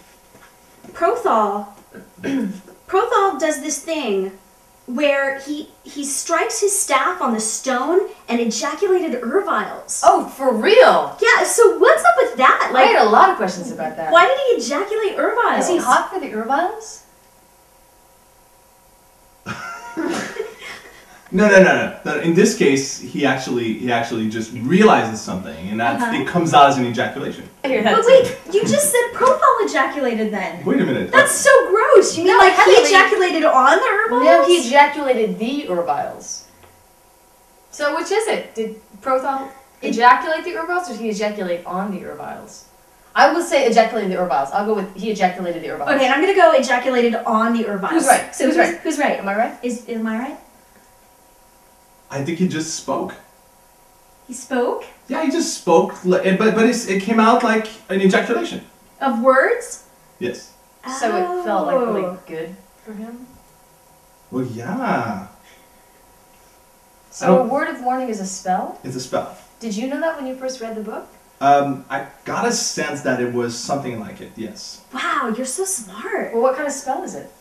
Prothall. 0.92 1.68
Prothall 2.88 3.40
does 3.40 3.62
this 3.62 3.82
thing 3.82 4.32
where 4.88 5.40
he 5.40 5.70
he 5.84 6.04
strikes 6.06 6.60
his 6.62 6.78
staff 6.80 7.22
on 7.22 7.34
the 7.34 7.40
stone 7.40 8.08
and 8.30 8.40
ejaculated 8.40 9.20
Urviles. 9.22 10.02
Oh, 10.04 10.28
for 10.28 10.54
real? 10.54 11.18
Yeah, 11.22 11.44
so 11.44 11.78
what's 11.80 12.04
up 12.04 12.14
with 12.18 12.38
that? 12.38 12.70
Like, 12.72 12.86
I 12.86 12.88
had 12.90 13.06
a 13.08 13.10
lot 13.10 13.30
of 13.30 13.38
questions 13.38 13.72
about 13.72 13.98
that. 13.98 14.12
why 14.12 14.28
did 14.28 14.38
he 14.38 14.64
ejaculate 14.64 15.18
Urviles? 15.18 15.60
Is 15.60 15.68
he 15.70 15.78
hot 15.78 16.12
for 16.14 16.20
the 16.20 16.28
Urviles? 16.32 17.02
No, 21.32 21.50
no, 21.50 21.62
no, 21.62 21.76
no, 21.76 22.00
no. 22.06 22.22
In 22.22 22.34
this 22.34 22.56
case, 22.58 22.98
he 23.00 23.26
actually 23.26 23.74
he 23.74 23.92
actually 23.92 24.30
just 24.30 24.54
realizes 24.54 25.20
something, 25.20 25.68
and 25.70 25.80
that 25.82 26.00
Uh-huh. 26.00 26.22
it 26.22 26.28
comes 26.28 26.54
out 26.54 26.70
as 26.70 26.78
an 26.78 26.86
ejaculation. 26.86 27.50
I 27.64 27.68
hear 27.68 27.84
that 27.84 27.96
But 27.98 28.06
wait, 28.06 28.38
you 28.54 28.62
just 28.62 28.90
said 28.92 29.02
Prothall 29.14 29.66
ejaculated 29.68 30.32
then. 30.32 30.64
Wait 30.64 30.80
a 30.80 30.86
minute. 30.86 31.12
That's 31.12 31.34
so 31.34 31.50
gross. 31.70 32.16
You 32.16 32.24
mean 32.26 32.34
No, 32.34 32.38
like 32.40 32.54
he 32.54 32.60
Heather, 32.76 32.84
ejaculated 33.38 33.46
on 33.46 33.78
the 33.78 34.16
Urviles? 34.16 34.26
No, 34.26 34.46
he 34.48 34.58
ejaculated 34.68 35.40
the 35.40 35.66
Urviles. 35.68 36.44
So 37.72 37.96
which 37.96 38.12
is 38.12 38.28
it? 38.28 38.56
Did 38.56 38.80
Prothall 39.02 39.50
ejaculate 39.82 40.44
the 40.44 40.52
Urviles 40.52 40.90
or 40.90 40.94
did 40.94 41.02
he 41.02 41.10
ejaculate 41.10 41.66
on 41.66 41.92
the 41.92 42.02
Urviles? 42.06 42.64
I 43.14 43.32
will 43.32 43.42
say 43.42 43.66
ejaculated 43.66 44.12
the 44.12 44.16
Urviles. 44.16 44.52
I'll 44.52 44.66
go 44.66 44.76
with 44.76 44.96
he 44.96 45.12
ejaculated 45.12 45.62
the 45.62 45.68
Urviles. 45.68 45.96
Okay, 45.96 46.06
and 46.06 46.14
I'm 46.14 46.22
gonna 46.22 46.36
go 46.36 46.54
ejaculated 46.54 47.16
on 47.16 47.54
the 47.54 47.64
Urviles. 47.64 47.90
Who's 47.90 48.08
right? 48.08 48.36
So 48.36 48.46
Who's 48.46 48.56
who's, 48.56 48.66
right? 48.66 48.80
Who's 48.82 49.00
right? 49.00 49.20
Am 49.20 49.28
I 49.28 49.36
right? 49.36 49.60
Is 49.64 49.88
am 49.90 50.08
I 50.08 50.20
right? 50.20 50.38
I 52.12 52.24
think 52.24 52.40
he 52.40 52.48
just 52.48 52.76
spoke. 52.76 53.14
He 54.28 54.34
spoke 54.34 54.86
Yeah, 55.08 55.24
he 55.24 55.32
just 55.32 55.58
spoke, 55.58 55.94
but 56.04 56.24
but 56.38 56.66
it's, 56.66 56.88
it 56.88 57.02
came 57.04 57.20
out 57.20 57.44
like 57.44 57.68
an 57.90 58.02
ejaculation. 58.02 58.62
of 59.02 59.22
words. 59.22 59.84
Yes. 60.20 60.54
So 61.00 61.08
it 61.16 61.44
felt 61.46 61.68
like 61.68 61.78
really 61.78 62.18
good 62.28 62.56
for 62.86 62.94
him. 62.94 63.26
Well, 64.32 64.46
yeah. 64.46 65.28
So 67.10 67.44
a 67.44 67.48
word 67.48 67.70
of 67.70 67.82
warning 67.82 68.10
is 68.10 68.20
a 68.20 68.26
spell. 68.26 68.80
It's 68.84 68.96
a 68.96 69.00
spell. 69.00 69.38
Did 69.60 69.76
you 69.76 69.88
know 69.88 70.00
that 70.00 70.18
when 70.18 70.28
you 70.28 70.36
first 70.36 70.62
read 70.62 70.76
the 70.76 70.82
book? 70.82 71.08
Um, 71.42 71.86
I 71.90 72.08
got 72.24 72.48
a 72.48 72.52
sense 72.52 73.02
that 73.02 73.20
it 73.20 73.34
was 73.34 73.58
something 73.58 74.00
like 74.00 74.22
it. 74.22 74.32
Yes. 74.36 74.84
Wow, 74.94 75.34
you're 75.36 75.46
so 75.46 75.66
smart. 75.66 76.34
Well, 76.34 76.44
what 76.44 76.56
kind 76.56 76.68
of 76.68 76.74
spell 76.74 77.04
is 77.04 77.16
it? 77.16 77.32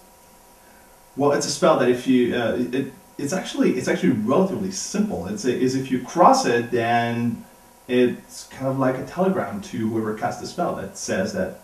Well, 1.16 1.32
it's 1.32 1.46
a 1.46 1.50
spell 1.50 1.78
that 1.78 1.88
if 1.88 2.06
you 2.06 2.34
uh, 2.34 2.56
it, 2.72 2.92
it's 3.18 3.32
actually 3.32 3.76
it's 3.76 3.86
actually 3.88 4.12
relatively 4.12 4.70
simple. 4.70 5.26
It's 5.26 5.44
a, 5.44 5.54
is 5.54 5.74
if 5.74 5.90
you 5.90 6.02
cross 6.02 6.46
it, 6.46 6.70
then 6.70 7.44
it's 7.86 8.44
kind 8.48 8.66
of 8.66 8.78
like 8.78 8.96
a 8.96 9.04
telegram 9.04 9.60
to 9.60 9.88
whoever 9.88 10.16
cast 10.16 10.40
the 10.40 10.46
spell 10.46 10.74
that 10.76 10.96
says 10.96 11.32
that 11.34 11.60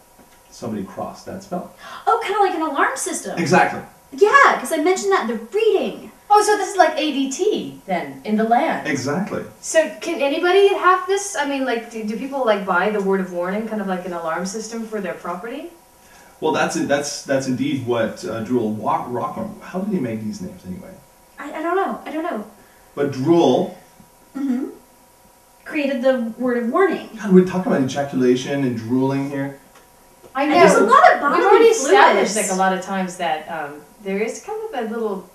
somebody 0.50 0.84
crossed 0.84 1.26
that 1.26 1.42
spell. 1.42 1.74
Oh, 2.06 2.20
kind 2.22 2.34
of 2.34 2.40
like 2.40 2.54
an 2.54 2.62
alarm 2.62 2.96
system. 2.96 3.38
Exactly. 3.38 3.80
Yeah, 4.12 4.54
because 4.56 4.72
I 4.72 4.78
mentioned 4.78 5.12
that 5.12 5.28
in 5.28 5.36
the 5.36 5.44
reading. 5.44 6.10
Oh, 6.32 6.42
so 6.42 6.56
this 6.56 6.70
is 6.70 6.76
like 6.76 6.96
ADT 6.96 7.84
then 7.86 8.22
in 8.24 8.36
the 8.36 8.44
land. 8.44 8.86
Exactly. 8.86 9.44
So 9.60 9.88
can 10.00 10.20
anybody 10.20 10.68
have 10.68 11.06
this? 11.06 11.36
I 11.36 11.46
mean, 11.46 11.64
like, 11.64 11.90
do, 11.90 12.04
do 12.04 12.16
people 12.16 12.44
like 12.44 12.64
buy 12.64 12.90
the 12.90 13.02
word 13.02 13.20
of 13.20 13.32
warning, 13.32 13.66
kind 13.68 13.80
of 13.80 13.88
like 13.88 14.06
an 14.06 14.12
alarm 14.12 14.46
system 14.46 14.86
for 14.86 15.00
their 15.00 15.14
property? 15.14 15.70
Well, 16.40 16.52
that's 16.52 16.76
it. 16.76 16.88
That's 16.88 17.22
that's 17.24 17.46
indeed 17.48 17.86
what 17.86 18.24
uh, 18.24 18.42
Drool 18.44 18.72
Wa- 18.72 19.06
Rockham. 19.06 19.60
How 19.60 19.80
did 19.80 19.92
he 19.92 20.00
make 20.00 20.22
these 20.22 20.40
names 20.40 20.64
anyway? 20.64 20.94
I, 21.38 21.52
I 21.52 21.62
don't 21.62 21.76
know. 21.76 22.00
I 22.04 22.12
don't 22.12 22.22
know. 22.24 22.46
But 22.94 23.12
Drool. 23.12 23.76
Mm-hmm. 24.36 24.68
Created 25.64 26.02
the 26.02 26.32
word 26.38 26.62
of 26.62 26.70
warning. 26.70 27.10
God, 27.16 27.32
we're 27.32 27.44
talking 27.44 27.70
about 27.70 27.84
ejaculation 27.84 28.64
and 28.64 28.76
drooling 28.76 29.30
here. 29.30 29.59
I 30.34 30.44
And 30.44 30.52
there's 30.52 30.74
a 30.74 30.80
lot 30.84 31.12
of 31.14 31.20
bodily 31.20 31.40
We've 31.40 31.48
already 31.48 31.64
established 31.66 32.36
like 32.36 32.50
a 32.50 32.54
lot 32.54 32.72
of 32.72 32.82
times 32.82 33.16
that 33.16 33.48
um, 33.48 33.80
there 34.02 34.18
is 34.18 34.44
kind 34.44 34.60
of 34.74 34.86
a 34.86 34.92
little 34.94 35.28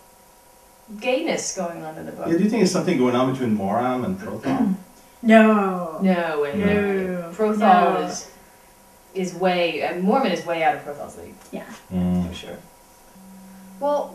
gayness 0.99 1.55
going 1.55 1.83
on 1.83 1.97
in 1.97 2.05
the 2.05 2.11
book. 2.11 2.27
Yeah, 2.27 2.37
do 2.37 2.43
you 2.43 2.49
think 2.49 2.61
there's 2.61 2.71
something 2.71 2.97
going 2.97 3.15
on 3.15 3.31
between 3.31 3.57
Mhoram 3.57 4.05
and 4.05 4.19
Prothall? 4.19 4.75
No. 5.21 5.97
No 6.03 6.41
way. 6.41 6.53
No. 6.55 7.31
Prothall 7.33 7.57
No. 7.99 8.05
is 8.05 8.29
is 9.15 9.33
way 9.33 9.81
uh, 9.81 9.95
Mormon 9.99 10.31
is 10.31 10.45
way 10.45 10.61
out 10.61 10.75
of 10.75 10.83
Prothall's 10.83 11.17
league 11.17 11.33
Yeah. 11.51 11.63
for 12.27 12.33
sure. 12.33 12.57
Well, 13.79 14.13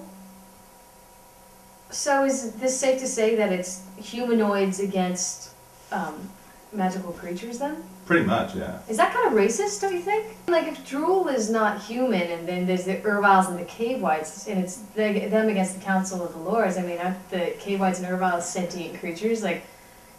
so 1.90 2.24
is 2.24 2.52
this 2.52 2.78
safe 2.78 3.00
to 3.00 3.08
say 3.08 3.34
that 3.34 3.50
it's 3.50 3.82
humanoids 3.96 4.78
against 4.78 5.50
um, 5.90 6.30
magical 6.72 7.12
creatures 7.12 7.58
then? 7.58 7.82
Pretty 8.06 8.24
much, 8.26 8.54
yeah. 8.56 8.78
Is 8.88 8.96
that 8.96 9.12
kind 9.14 9.26
of 9.28 9.32
racist, 9.34 9.80
don't 9.80 9.92
you 9.92 10.00
think? 10.00 10.26
Like, 10.48 10.66
if 10.66 10.84
Drool 10.88 11.28
is 11.28 11.48
not 11.50 11.80
human, 11.82 12.22
and 12.22 12.46
then 12.48 12.66
there's 12.66 12.84
the 12.84 12.96
Urviles 12.96 13.48
and 13.48 13.58
the 13.58 13.64
Cave 13.64 14.00
Wights, 14.00 14.48
and 14.48 14.58
it's 14.62 14.76
the, 14.94 15.26
them 15.28 15.48
against 15.48 15.74
the 15.78 15.84
Council 15.84 16.22
of 16.24 16.32
the 16.32 16.40
Lords, 16.40 16.76
I 16.76 16.82
mean, 16.82 16.98
aren't 16.98 17.30
the 17.30 17.54
Cave 17.58 17.80
Wights 17.80 18.00
and 18.00 18.08
Urviles 18.08 18.42
sentient 18.42 18.98
creatures? 18.98 19.42
Like, 19.42 19.62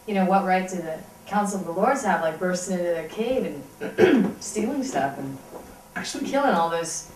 you 0.08 0.14
know, 0.14 0.26
what 0.26 0.46
right 0.46 0.68
do 0.70 0.78
the 0.78 1.00
Council 1.26 1.60
of 1.60 1.66
the 1.66 1.72
Lords 1.74 2.04
have, 2.04 2.22
like, 2.22 2.40
bursting 2.40 2.80
into 2.80 2.92
their 2.92 3.08
cave 3.10 3.62
and 3.82 4.36
stealing 4.44 4.84
stuff 4.84 5.18
and 5.18 5.38
Actually, 5.94 6.30
killing 6.30 6.54
all 6.54 6.70
those, 6.70 7.12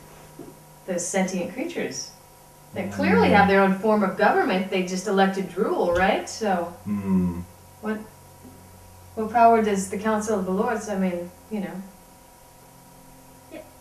those 0.85 1.05
sentient 1.07 1.53
creatures? 1.53 2.11
They 2.73 2.89
clearly 2.89 3.29
have 3.29 3.47
their 3.47 3.61
own 3.61 3.79
form 3.79 4.03
of 4.03 4.17
government, 4.17 4.69
they 4.69 4.85
just 4.85 5.07
elected 5.07 5.49
Drool, 5.49 5.93
right? 5.93 6.27
So, 6.29 6.73
Hmm. 6.83 7.39
what, 7.79 7.97
what 9.15 9.31
power 9.31 9.61
does 9.61 9.89
the 9.89 9.97
Council 9.97 10.39
of 10.39 10.45
the 10.45 10.51
Lords, 10.51 10.89
I 10.89 10.97
mean, 10.97 11.31
you 11.49 11.61
know, 11.61 11.81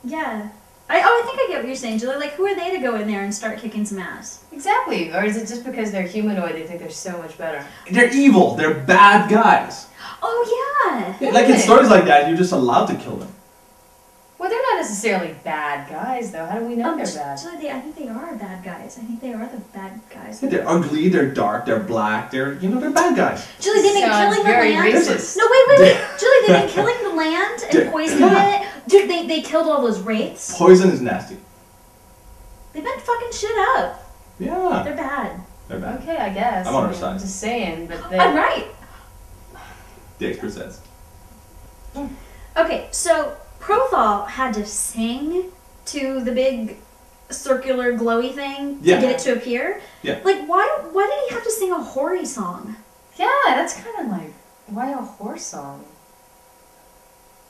Yeah. 0.05 0.51
I, 0.87 1.01
oh, 1.01 1.23
I 1.23 1.27
think 1.27 1.41
I 1.41 1.47
get 1.49 1.59
what 1.61 1.67
you're 1.67 1.77
saying, 1.77 1.99
Julie. 1.99 2.17
Like, 2.17 2.33
who 2.33 2.45
are 2.47 2.55
they 2.55 2.71
to 2.73 2.79
go 2.79 2.97
in 2.97 3.09
there 3.09 3.23
and 3.23 3.35
start 3.35 3.59
kicking 3.59 3.87
some 3.87 3.99
ass? 3.99 4.45
Exactly. 4.53 5.11
Or 5.15 5.25
is 5.25 5.37
it 5.39 5.49
just 5.49 5.65
because 5.65 5.91
they're 5.91 6.03
humanoid 6.07 6.55
they 6.55 6.67
think 6.67 6.81
they're 6.81 6.91
so 6.91 7.17
much 7.17 7.39
better? 7.39 7.67
They're 7.91 8.13
evil. 8.13 8.55
They're 8.55 8.75
bad 8.75 9.31
guys. 9.31 9.87
Oh, 10.23 11.17
yeah. 11.21 11.31
Like 11.31 11.49
in 11.49 11.59
stories 11.59 11.89
like 11.89 12.05
that, 12.05 12.29
you're 12.29 12.37
just 12.37 12.53
allowed 12.53 12.87
to 12.87 12.97
kill 12.97 13.17
them. 13.17 13.34
Well, 14.85 15.03
they're 15.03 15.19
not 15.21 15.21
necessarily 15.29 15.35
bad 15.45 15.89
guys, 15.91 16.31
though. 16.33 16.45
How 16.47 16.59
do 16.59 16.67
we 16.67 16.77
know 16.77 16.93
Oh, 16.95 16.97
they're 16.97 17.07
bad? 17.15 17.39
Julie, 17.41 17.57
they, 17.59 17.71
I 17.71 17.81
think 17.81 17.97
they 17.97 18.09
are 18.09 18.35
bad 18.37 18.65
guys. 18.65 18.99
I 18.99 19.03
think 19.03 19.21
they 19.21 19.33
are 19.33 19.47
the 19.47 19.59
bad 19.73 20.01
guys. 20.11 20.41
They're 20.41 20.69
ugly. 20.69 21.09
They're 21.09 21.31
dark. 21.33 21.67
They're 21.67 21.81
black. 21.81 22.31
They're 22.31 22.55
you 22.55 22.69
know 22.69 22.81
they're 22.81 22.91
bad 22.91 23.17
guys. 23.17 23.47
Julie, 23.61 23.83
they've 23.83 23.95
been 23.95 24.11
Sounds 24.11 24.35
killing 24.37 24.47
the 24.47 24.53
land. 24.53 24.95
racist. 24.95 25.37
No, 25.37 25.45
wait, 25.51 25.65
wait, 25.69 25.81
wait. 25.81 26.05
Julie, 26.21 26.47
they've 26.47 26.63
been 26.63 26.69
killing 26.71 27.03
the 27.03 27.15
land 27.17 27.63
and 27.63 27.73
Dude. 27.73 27.91
poisoning 27.91 28.29
it. 28.33 28.69
Dude, 28.89 29.09
they, 29.11 29.27
they 29.27 29.41
killed 29.43 29.67
all 29.67 29.83
those 29.83 30.01
wraiths. 30.01 30.57
Poison 30.59 30.91
is 30.91 31.01
nasty. 31.01 31.37
They've 32.73 32.85
been 32.85 32.99
fucking 33.01 33.33
shit 33.33 33.57
up. 33.77 34.01
Yeah, 34.39 34.83
They're 34.85 34.97
bad. 34.97 35.41
they're 35.69 35.79
bad. 35.79 36.01
Okay, 36.03 36.17
I 36.17 36.29
guess. 36.35 36.67
I'm 36.67 36.75
on 36.75 36.83
I 36.83 36.87
her 36.87 36.93
mean, 36.93 37.01
side. 37.01 37.21
just 37.21 37.37
saying, 37.41 37.87
but 37.87 38.11
they. 38.11 38.19
I'm 38.19 38.35
right. 38.37 38.67
The 40.19 40.27
expert 40.27 40.53
says. 40.53 40.81
Okay, 42.57 42.89
so 42.91 43.37
Prothall 43.65 44.29
had 44.29 44.53
to 44.55 44.67
sing 44.67 45.51
to 45.87 46.23
the 46.23 46.33
big 46.33 46.77
circular 47.31 47.95
glowy 47.95 48.35
thing 48.35 48.79
to 48.81 48.85
get 48.85 49.05
it 49.05 49.19
to 49.21 49.33
appear. 49.33 49.81
Yeah. 50.03 50.21
Like, 50.23 50.47
why? 50.47 50.67
Why 50.93 51.07
did 51.07 51.29
he 51.29 51.35
have 51.35 51.45
to 51.45 51.51
sing 51.51 51.73
a 51.73 51.83
hoary 51.83 52.27
song? 52.27 52.77
Yeah, 53.17 53.31
that's 53.47 53.75
kind 53.81 54.07
of 54.07 54.13
like 54.13 54.33
why 54.67 54.91
a 54.91 54.97
horse 54.97 55.47
song? 55.47 55.87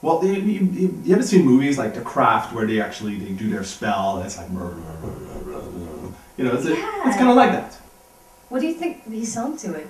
Well, 0.03 0.25
you, 0.25 0.35
you, 0.35 0.61
you 0.67 1.03
you 1.05 1.15
ever 1.15 1.23
seen 1.25 1.45
movies 1.45 1.79
like 1.79 1.95
The 1.95 2.03
Craft 2.03 2.55
where 2.55 2.67
they 2.67 2.81
actually 2.81 3.17
they 3.17 3.33
do 3.33 3.51
their 3.51 3.65
spell 3.65 4.19
and 4.19 4.27
it's 4.27 4.37
like, 4.37 4.51
you 4.51 6.45
know, 6.45 6.55
it's, 6.55 6.67
it's 6.67 7.17
kind 7.17 7.31
of 7.31 7.37
like 7.37 7.53
that. 7.53 7.75
What 8.51 8.61
do 8.61 8.67
you 8.67 8.75
think 8.75 9.11
he 9.11 9.25
sung 9.25 9.57
to 9.59 9.75
it? 9.75 9.89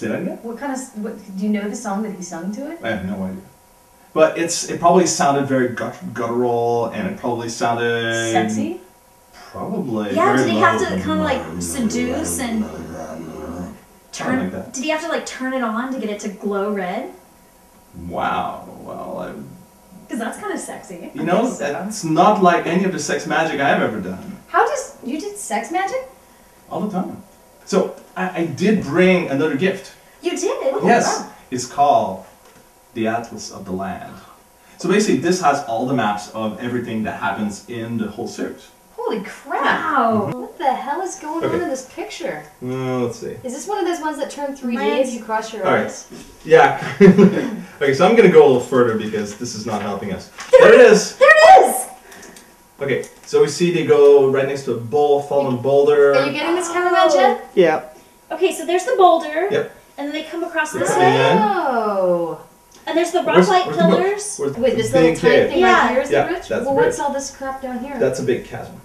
Say 0.00 0.08
that 0.08 0.22
again. 0.22 0.38
What 0.40 0.56
kind 0.56 0.72
of? 0.72 0.80
What, 1.04 1.14
do 1.36 1.42
you 1.44 1.50
know 1.50 1.68
the 1.68 1.76
song 1.76 2.02
that 2.04 2.16
he 2.16 2.22
sung 2.22 2.50
to 2.52 2.70
it? 2.72 2.78
I 2.82 2.88
have 2.88 3.04
no 3.04 3.22
idea. 3.22 3.42
But 4.14 4.38
it's 4.38 4.70
it 4.70 4.80
probably 4.80 5.06
sounded 5.06 5.44
very 5.46 5.68
gut, 5.68 5.94
guttural 6.14 6.86
and 6.86 7.06
it 7.06 7.18
probably 7.18 7.50
sounded 7.50 8.32
Sexy. 8.32 8.80
Probably. 9.34 10.14
yeah, 10.14 10.36
very 10.36 10.38
did 10.38 10.54
he 10.54 10.58
have 10.60 10.80
low. 10.80 10.88
to 10.88 11.02
kind 11.02 11.20
of 11.20 11.26
like 11.26 11.62
seduce 11.62 12.40
and 12.40 12.64
turn? 14.10 14.44
like 14.44 14.52
that. 14.52 14.72
Did 14.72 14.84
he 14.84 14.88
have 14.88 15.02
to 15.02 15.08
like 15.08 15.26
turn 15.26 15.52
it 15.52 15.62
on 15.62 15.92
to 15.92 16.00
get 16.00 16.08
it 16.08 16.20
to 16.20 16.30
glow 16.30 16.72
red? 16.72 17.12
Wow. 18.08 18.66
Well, 18.80 19.18
I, 19.18 19.34
Because 20.06 20.18
that's 20.18 20.38
kind 20.38 20.54
of 20.54 20.60
sexy. 20.60 21.10
you 21.12 21.24
know, 21.24 21.42
guess 21.42 21.58
so. 21.58 21.84
it's 21.86 22.04
not 22.04 22.42
like 22.42 22.64
any 22.64 22.84
of 22.84 22.92
the 22.92 22.98
sex 22.98 23.26
magic 23.26 23.60
I've 23.60 23.82
ever 23.82 24.00
done. 24.00 24.38
How 24.48 24.66
does 24.66 24.96
you 25.04 25.20
did 25.20 25.36
sex 25.36 25.70
magic? 25.70 26.08
All 26.70 26.80
the 26.80 26.90
time. 26.90 27.22
So 27.66 27.94
I, 28.20 28.40
I 28.42 28.46
did 28.46 28.82
bring 28.82 29.28
another 29.30 29.56
gift. 29.56 29.94
You 30.22 30.32
did. 30.36 30.74
yes, 30.84 31.26
it's 31.50 31.66
called 31.66 32.26
the 32.92 33.06
Atlas 33.06 33.50
of 33.50 33.64
the 33.64 33.72
Land. 33.72 34.14
So 34.76 34.88
basically, 34.90 35.20
this 35.20 35.40
has 35.40 35.64
all 35.64 35.86
the 35.86 35.94
maps 35.94 36.30
of 36.30 36.60
everything 36.60 37.02
that 37.04 37.18
happens 37.20 37.68
in 37.70 37.96
the 37.96 38.08
whole 38.08 38.28
series. 38.28 38.68
Oh, 38.98 39.04
Holy 39.04 39.24
crap! 39.24 39.62
Wow. 39.64 40.30
What 40.32 40.58
the 40.58 40.72
hell 40.74 41.00
is 41.00 41.16
going 41.16 41.44
on 41.44 41.54
in 41.62 41.68
this 41.70 41.90
picture? 41.94 42.44
Uh, 42.62 42.98
let's 43.04 43.18
see. 43.20 43.36
Is 43.42 43.54
this 43.54 43.66
one 43.66 43.78
of 43.78 43.86
those 43.86 44.00
ones 44.00 44.18
that 44.18 44.30
turn 44.30 44.54
3D 44.54 44.74
Mine's- 44.74 45.08
if 45.08 45.14
you 45.14 45.24
cross 45.24 45.52
your 45.54 45.66
All 45.66 45.72
right. 45.72 45.86
eyes? 45.86 46.06
Yeah. 46.44 46.76
okay, 47.80 47.94
so 47.94 48.06
I'm 48.06 48.14
gonna 48.16 48.28
go 48.30 48.44
a 48.44 48.48
little 48.48 48.60
further 48.60 48.98
because 48.98 49.38
this 49.38 49.54
is 49.54 49.64
not 49.64 49.80
helping 49.80 50.12
us. 50.12 50.30
There 50.50 50.74
it 50.74 50.80
is. 50.92 51.16
There 51.16 51.30
it 51.30 51.64
is. 51.64 51.86
Okay, 52.82 53.04
so 53.26 53.40
we 53.42 53.48
see 53.48 53.72
they 53.72 53.84
go 53.86 54.30
right 54.30 54.46
next 54.48 54.64
to 54.64 54.72
a 54.74 54.80
bull, 54.80 55.22
fallen 55.22 55.56
boulder. 55.62 56.14
Are 56.14 56.26
you 56.26 56.32
getting 56.32 56.54
this 56.54 56.70
cameraman, 56.70 57.10
Jen? 57.10 57.40
Yeah. 57.54 57.89
Okay, 58.30 58.52
so 58.52 58.64
there's 58.66 58.84
the 58.84 58.94
boulder. 58.96 59.48
Yep. 59.50 59.76
And 59.98 60.08
then 60.08 60.14
they 60.14 60.24
come 60.24 60.44
across 60.44 60.72
They're 60.72 60.82
this 60.82 60.96
way. 60.96 61.16
Oh. 61.32 62.40
And 62.86 62.96
there's 62.96 63.10
the 63.10 63.18
rock 63.18 63.34
Where's- 63.36 63.48
light 63.48 63.66
where's 63.66 63.76
the 63.78 63.82
pillars. 63.84 64.36
Where's 64.38 64.56
Wait, 64.56 64.70
the 64.70 64.76
this 64.82 64.92
little 64.92 65.10
big 65.10 65.18
tiny 65.20 65.34
cave? 65.36 65.50
thing 65.50 65.58
Yeah. 65.60 65.80
right 65.82 65.90
here 65.92 66.00
is 66.00 66.08
the 66.08 66.14
Yeah, 66.16 66.26
bridge? 66.28 66.48
that's 66.48 66.64
well, 66.64 66.74
what's 66.74 66.98
all 66.98 67.12
this 67.12 67.30
crap 67.36 67.60
down 67.62 67.78
here? 67.80 67.98
That's 67.98 68.20
a 68.20 68.22
big 68.22 68.44
chasm. 68.46 68.80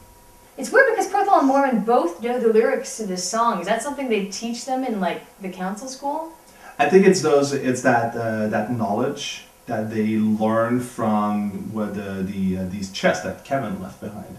It's 0.58 0.72
weird 0.72 0.88
because 0.92 1.08
Prothall 1.12 1.40
and 1.40 1.48
Mormon 1.48 1.80
both 1.82 2.22
know 2.22 2.40
the 2.40 2.48
lyrics 2.52 2.98
to 2.98 3.06
this 3.06 3.24
song. 3.30 3.60
Is 3.62 3.68
that 3.68 3.82
something 3.82 4.10
they 4.10 4.26
teach 4.26 4.66
them 4.66 4.84
in 4.84 5.00
like 5.00 5.22
the 5.42 5.50
council 5.50 5.88
school? 5.88 6.32
I 6.80 6.90
think 6.90 7.06
it's 7.06 7.22
those. 7.22 7.54
It's 7.54 7.82
that 7.84 8.16
uh, 8.16 8.48
that 8.48 8.72
knowledge 8.72 9.46
that 9.68 9.90
they 9.90 10.18
learn 10.18 10.80
from 10.80 11.74
what 11.74 11.96
the, 11.96 12.24
the 12.24 12.58
uh, 12.60 12.66
these 12.70 12.92
chests 12.92 13.24
that 13.24 13.44
Kevin 13.46 13.82
left 13.82 14.00
behind. 14.02 14.38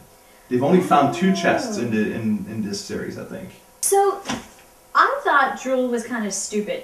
They've 0.49 0.63
only 0.63 0.81
found 0.81 1.15
two 1.15 1.35
chests 1.35 1.77
in 1.79 1.91
the 1.91 2.13
in, 2.15 2.45
in 2.49 2.63
this 2.63 2.81
series, 2.81 3.19
I 3.19 3.25
think. 3.25 3.51
So, 3.81 4.21
I 4.97 5.21
thought 5.25 5.61
Drool 5.63 5.89
was 5.89 6.05
kind 6.07 6.27
of 6.27 6.33
stupid. 6.33 6.83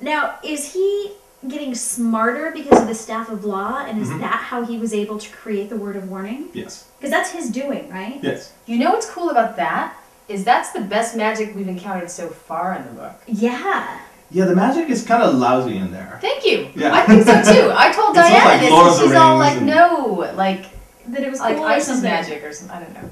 Now, 0.00 0.36
is 0.44 0.72
he 0.72 1.12
getting 1.46 1.74
smarter 1.74 2.50
because 2.52 2.80
of 2.82 2.88
the 2.88 2.94
Staff 2.94 3.28
of 3.30 3.44
Law, 3.44 3.84
and 3.86 4.00
is 4.02 4.08
Mhm. 4.08 4.20
that 4.20 4.40
how 4.50 4.64
he 4.64 4.76
was 4.78 4.92
able 4.92 5.18
to 5.18 5.30
create 5.30 5.68
the 5.70 5.76
Word 5.76 5.96
of 5.96 6.08
Warning? 6.10 6.48
Yes. 6.52 6.84
Because 6.98 7.10
that's 7.10 7.30
his 7.30 7.48
doing, 7.50 7.88
right? 7.90 8.18
Yes. 8.22 8.50
You 8.66 8.78
know 8.78 8.90
what's 8.90 9.06
cool 9.08 9.30
about 9.30 9.56
that? 9.56 9.94
Is 10.28 10.44
that's 10.44 10.70
the 10.70 10.80
best 10.80 11.14
magic 11.16 11.54
we've 11.54 11.68
encountered 11.68 12.10
so 12.10 12.28
far 12.28 12.74
in 12.74 12.82
the 12.84 12.90
book. 13.02 13.14
Yeah. 13.26 13.84
Yeah, 14.30 14.44
the 14.44 14.54
magic 14.56 14.90
is 14.90 15.02
kind 15.04 15.22
of 15.22 15.34
lousy 15.36 15.76
in 15.78 15.90
there. 15.92 16.18
Thank 16.20 16.44
you. 16.44 16.68
Yeah. 16.74 16.94
I 16.94 17.02
think 17.06 17.24
so 17.24 17.32
too. 17.52 17.72
I 17.76 17.92
told 17.92 18.16
It's 18.16 18.28
Diana 18.28 18.44
like 18.44 18.60
this, 18.60 18.72
and 18.72 19.00
she's 19.08 19.16
all 19.16 19.38
like, 19.38 19.56
and- 19.58 19.66
"No, 19.66 20.30
like 20.36 20.64
That 21.08 21.22
it 21.22 21.30
was 21.30 21.40
like 21.40 21.56
cool 21.56 21.64
or 21.64 21.68
ISIS 21.70 22.02
magic 22.02 22.44
or 22.44 22.52
something." 22.52 22.76
I 22.76 22.80
don't 22.80 22.94
know. 22.94 23.08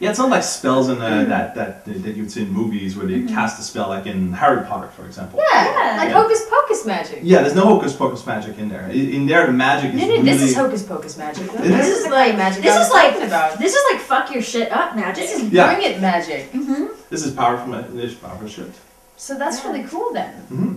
Yeah, 0.00 0.10
it's 0.10 0.18
not 0.18 0.28
like 0.30 0.42
spells 0.42 0.88
in 0.88 1.00
uh, 1.00 1.08
Mm. 1.08 1.28
that, 1.28 1.54
that 1.54 1.84
that 2.04 2.16
you'd 2.16 2.30
see 2.30 2.42
in 2.42 2.50
movies 2.52 2.96
where 2.96 3.06
they 3.06 3.22
cast 3.22 3.60
a 3.60 3.62
spell, 3.62 3.88
like 3.88 4.06
in 4.06 4.32
Harry 4.32 4.62
Potter, 4.66 4.88
for 4.96 5.04
example. 5.06 5.38
Yeah, 5.40 5.64
Yeah. 5.64 5.96
like 6.00 6.08
Yeah. 6.08 6.14
hocus 6.20 6.42
pocus 6.50 6.84
magic. 6.84 7.20
Yeah, 7.22 7.40
there's 7.42 7.54
no 7.54 7.66
hocus 7.72 7.92
pocus 7.94 8.26
magic 8.26 8.58
in 8.58 8.68
there. 8.68 8.86
In, 8.90 9.06
in 9.16 9.26
there, 9.26 9.46
the 9.46 9.52
magic 9.52 9.94
is 9.94 10.00
No, 10.00 10.06
no, 10.06 10.12
really. 10.14 10.22
this 10.30 10.42
is 10.42 10.54
hocus 10.56 10.82
pocus 10.82 11.16
magic. 11.16 11.50
though. 11.52 11.62
This 11.62 11.86
is? 11.88 11.98
is 11.98 12.04
the 12.04 12.10
magic 12.10 12.62
This 12.62 12.76
is 12.86 12.90
like 12.92 13.14
about. 13.22 13.58
this 13.58 13.72
is 13.74 13.82
like 13.92 14.00
fuck 14.00 14.32
your 14.34 14.42
shit 14.42 14.68
up 14.72 14.96
magic. 14.96 15.24
This 15.28 15.34
is 15.42 15.50
Yeah. 15.50 15.72
bring 15.74 15.82
it 15.90 16.00
magic. 16.00 16.52
mm-hmm. 16.52 16.86
This 17.10 17.24
is 17.24 17.32
powerful. 17.32 17.68
ma- 17.68 17.82
This 18.00 18.10
is 18.12 18.14
powerful 18.14 18.48
shit. 18.48 18.72
So 19.16 19.34
that's 19.38 19.58
Yeah. 19.62 19.66
really 19.70 19.84
cool 19.92 20.08
then. 20.12 20.32
hmm 20.54 20.72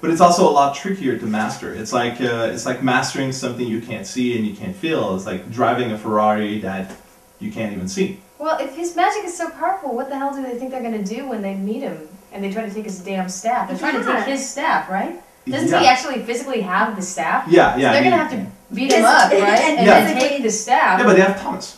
But 0.00 0.10
it's 0.10 0.20
also 0.20 0.42
a 0.50 0.54
lot 0.60 0.74
trickier 0.74 1.16
to 1.18 1.26
master. 1.26 1.68
It's 1.80 1.92
like 1.92 2.16
uh, 2.20 2.54
it's 2.54 2.66
like 2.70 2.82
mastering 2.82 3.30
something 3.32 3.66
you 3.74 3.80
can't 3.90 4.06
see 4.14 4.36
and 4.36 4.42
you 4.48 4.54
can't 4.60 4.74
feel. 4.84 5.14
It's 5.16 5.26
like 5.32 5.42
driving 5.58 5.92
a 5.92 5.98
Ferrari 6.04 6.58
that 6.68 6.90
you 7.38 7.50
can't 7.52 7.72
even 7.76 7.86
see. 7.88 8.08
Well, 8.40 8.58
if 8.58 8.74
his 8.74 8.96
magic 8.96 9.24
is 9.24 9.36
so 9.36 9.50
powerful, 9.50 9.94
what 9.94 10.08
the 10.08 10.16
hell 10.16 10.34
do 10.34 10.42
they 10.42 10.54
think 10.58 10.70
they're 10.70 10.82
gonna 10.82 11.04
do 11.04 11.28
when 11.28 11.42
they 11.42 11.54
meet 11.54 11.82
him 11.82 12.08
and 12.32 12.42
they 12.42 12.50
try 12.50 12.66
to 12.66 12.72
take 12.74 12.84
his 12.84 12.98
damn 13.00 13.28
staff? 13.28 13.68
They're 13.68 13.76
trying 13.78 14.02
to 14.02 14.04
take 14.04 14.24
his 14.24 14.48
staff, 14.48 14.88
right? 14.88 15.20
Doesn't 15.46 15.68
yeah. 15.68 15.80
he 15.80 15.86
actually 15.86 16.22
physically 16.22 16.62
have 16.62 16.96
the 16.96 17.02
staff? 17.02 17.44
Yeah, 17.48 17.74
So 17.74 17.80
yeah. 17.80 17.92
they're 17.92 18.02
he- 18.02 18.10
gonna 18.10 18.22
have 18.22 18.30
to 18.32 18.46
beat 18.74 18.92
him 18.92 19.04
up, 19.04 19.30
right? 19.32 19.42
and 19.42 19.78
And 19.78 19.86
Yeah. 19.86 20.04
then 20.04 20.18
take 20.18 20.42
the 20.42 20.50
staff. 20.50 20.98
Yeah, 21.00 21.06
but 21.06 21.16
they 21.16 21.22
have 21.22 21.38
Thomas, 21.40 21.76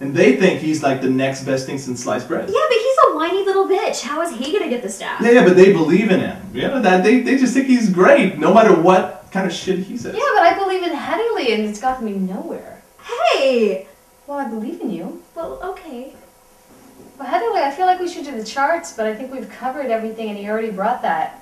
and 0.00 0.12
they 0.14 0.34
think 0.36 0.60
he's 0.60 0.82
like 0.82 1.00
the 1.02 1.10
next 1.10 1.44
best 1.44 1.66
thing 1.66 1.78
since 1.78 2.02
sliced 2.02 2.26
bread. 2.26 2.48
Yeah, 2.48 2.66
but 2.68 2.76
he's 2.78 2.96
a 3.10 3.14
whiny 3.16 3.44
little 3.44 3.68
bitch. 3.68 4.02
How 4.02 4.22
is 4.22 4.34
he 4.36 4.52
gonna 4.52 4.68
get 4.70 4.82
the 4.82 4.88
staff? 4.88 5.20
Yeah, 5.20 5.30
yeah, 5.30 5.44
but 5.44 5.54
they 5.56 5.72
believe 5.72 6.10
in 6.10 6.18
him. 6.18 6.36
You 6.52 6.62
know 6.62 6.82
that 6.82 7.04
they, 7.04 7.20
they 7.20 7.36
just 7.38 7.54
think 7.54 7.66
he's 7.68 7.90
great, 7.90 8.38
no 8.38 8.52
matter 8.52 8.74
what 8.74 9.26
kind 9.30 9.46
of 9.46 9.52
shit 9.52 9.78
he 9.80 9.96
says. 9.98 10.14
Yeah, 10.16 10.30
but 10.34 10.42
I 10.42 10.54
believe 10.58 10.82
in 10.82 10.92
Hedley 10.94 11.52
and 11.54 11.64
it's 11.68 11.80
gotten 11.80 12.04
me 12.06 12.12
nowhere. 12.14 12.82
Hey. 13.04 13.86
Well, 14.26 14.38
I 14.38 14.48
believe 14.48 14.80
in 14.80 14.90
you. 14.90 15.22
Well, 15.34 15.60
okay. 15.62 16.14
Well, 17.18 17.28
Hedley, 17.28 17.60
I 17.60 17.70
feel 17.70 17.86
like 17.86 18.00
we 18.00 18.08
should 18.08 18.24
do 18.24 18.36
the 18.36 18.44
charts, 18.44 18.92
but 18.92 19.06
I 19.06 19.14
think 19.14 19.32
we've 19.32 19.48
covered 19.50 19.86
everything 19.86 20.30
and 20.30 20.38
he 20.38 20.48
already 20.48 20.70
brought 20.70 21.02
that 21.02 21.40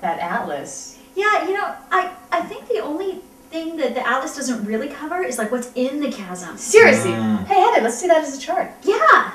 that 0.00 0.18
atlas. 0.18 0.98
Yeah, 1.14 1.46
you 1.46 1.54
know, 1.54 1.74
I 1.90 2.12
I 2.32 2.40
think 2.40 2.68
the 2.68 2.80
only 2.80 3.20
thing 3.50 3.76
that 3.76 3.94
the 3.94 4.06
atlas 4.06 4.34
doesn't 4.36 4.64
really 4.64 4.88
cover 4.88 5.22
is 5.22 5.38
like 5.38 5.52
what's 5.52 5.70
in 5.74 6.00
the 6.00 6.10
chasm. 6.10 6.56
Seriously. 6.56 7.12
Mm. 7.12 7.46
Hey, 7.46 7.60
Heather, 7.60 7.82
let's 7.82 8.00
do 8.00 8.08
that 8.08 8.24
as 8.24 8.36
a 8.36 8.40
chart. 8.40 8.72
Yeah. 8.82 9.32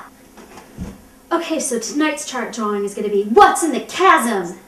Okay, 1.30 1.60
so 1.60 1.78
tonight's 1.78 2.26
chart 2.26 2.52
drawing 2.52 2.84
is 2.84 2.94
gonna 2.94 3.08
be 3.08 3.24
what's 3.24 3.62
in 3.62 3.72
the 3.72 3.80
chasm. 3.80 4.58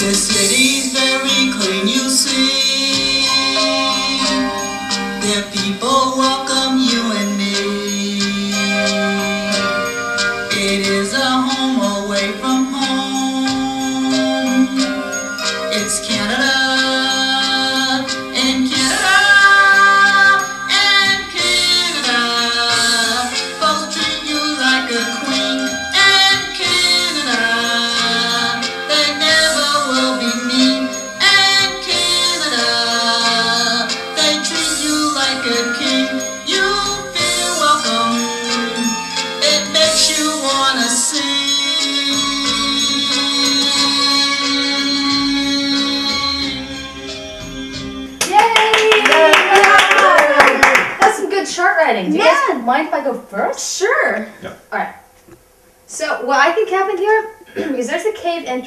The 0.00 0.14
city's 0.14 0.92
very 0.94 1.52
clean, 1.52 1.86
you 1.86 2.08
see. 2.08 2.59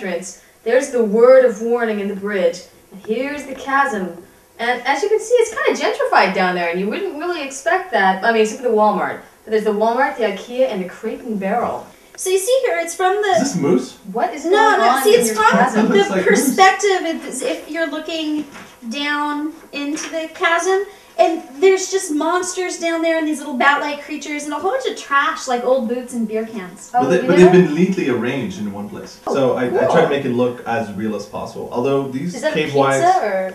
Entrance, 0.04 0.44
there's 0.64 0.92
the 0.92 1.04
word 1.04 1.46
of 1.46 1.62
warning 1.62 2.00
in 2.00 2.08
the 2.08 2.16
bridge, 2.16 2.62
and 2.92 3.06
here's 3.06 3.44
the 3.44 3.56
chasm. 3.56 4.24
And 4.60 4.82
as 4.86 5.02
you 5.02 5.10
can 5.10 5.20
see, 5.20 5.34
it's 5.36 5.54
kind 5.54 5.70
of 5.70 5.80
gentrified 5.80 6.34
down 6.34 6.56
there, 6.56 6.70
and 6.70 6.80
you 6.80 6.90
wouldn't 6.90 7.18
really 7.18 7.44
expect 7.44 7.92
that. 7.92 8.24
I 8.24 8.32
mean, 8.32 8.42
except 8.42 8.62
for 8.62 8.70
the 8.70 8.76
Walmart. 8.76 9.22
But 9.44 9.52
there's 9.52 9.64
the 9.64 9.72
Walmart, 9.74 10.18
the 10.18 10.24
IKEA, 10.24 10.68
and 10.72 10.84
the 10.84 10.90
Crate 10.90 11.22
and 11.22 11.40
Barrel. 11.40 11.86
So 12.16 12.30
you 12.30 12.38
see 12.38 12.62
here, 12.66 12.78
it's 12.78 12.96
from 12.96 13.16
Is 13.18 13.24
the 13.24 13.44
this 13.44 13.56
Moose? 13.56 13.96
What 14.14 14.34
is 14.34 14.46
no, 14.46 14.52
going 14.52 14.80
no. 14.80 14.90
on 14.90 15.04
See, 15.04 15.10
it's 15.10 15.28
your 15.28 15.36
from 15.36 15.52
chasm? 15.52 15.90
The 15.90 16.10
like 16.10 16.26
perspective. 16.26 17.02
If, 17.02 17.42
if 17.42 17.70
you're 17.70 17.90
looking 17.90 18.46
down 18.90 19.54
into 19.72 20.10
the 20.10 20.30
chasm, 20.34 20.86
and 21.18 21.44
there's 21.62 21.92
just 21.92 22.12
monsters 22.12 22.80
down 22.80 23.02
there, 23.02 23.18
and 23.18 23.28
these 23.28 23.40
little 23.40 23.58
bat-like 23.58 24.02
creatures, 24.04 24.44
and 24.44 24.54
a 24.54 24.60
whole 24.60 24.72
bunch 24.72 24.86
of 24.86 24.98
trash 24.98 25.48
like 25.48 25.64
old 25.64 25.88
boots 25.88 26.14
and 26.14 26.28
beer 26.28 26.46
cans. 26.46 26.92
Oh, 26.94 27.04
but 27.04 27.10
they, 27.10 27.28
but 27.28 27.38
they've 27.38 27.52
been 27.52 27.74
neatly 27.74 28.10
arranged 28.10 28.60
in 28.60 28.72
one 28.72 28.90
place. 28.90 29.22
Oh, 29.28 29.34
so 29.34 29.54
I, 29.54 29.66
I 29.66 29.86
try 29.92 30.02
to 30.02 30.10
make 30.10 30.26
it 30.26 30.30
look 30.32 30.66
as 30.66 30.92
real 30.94 31.16
as 31.16 31.26
possible. 31.26 31.70
Although 31.72 32.08
these 32.10 32.36
Is 32.36 32.42
that 32.42 32.52
a 32.52 32.56
cave 32.56 32.74
pizza, 32.74 33.20
or 33.24 33.54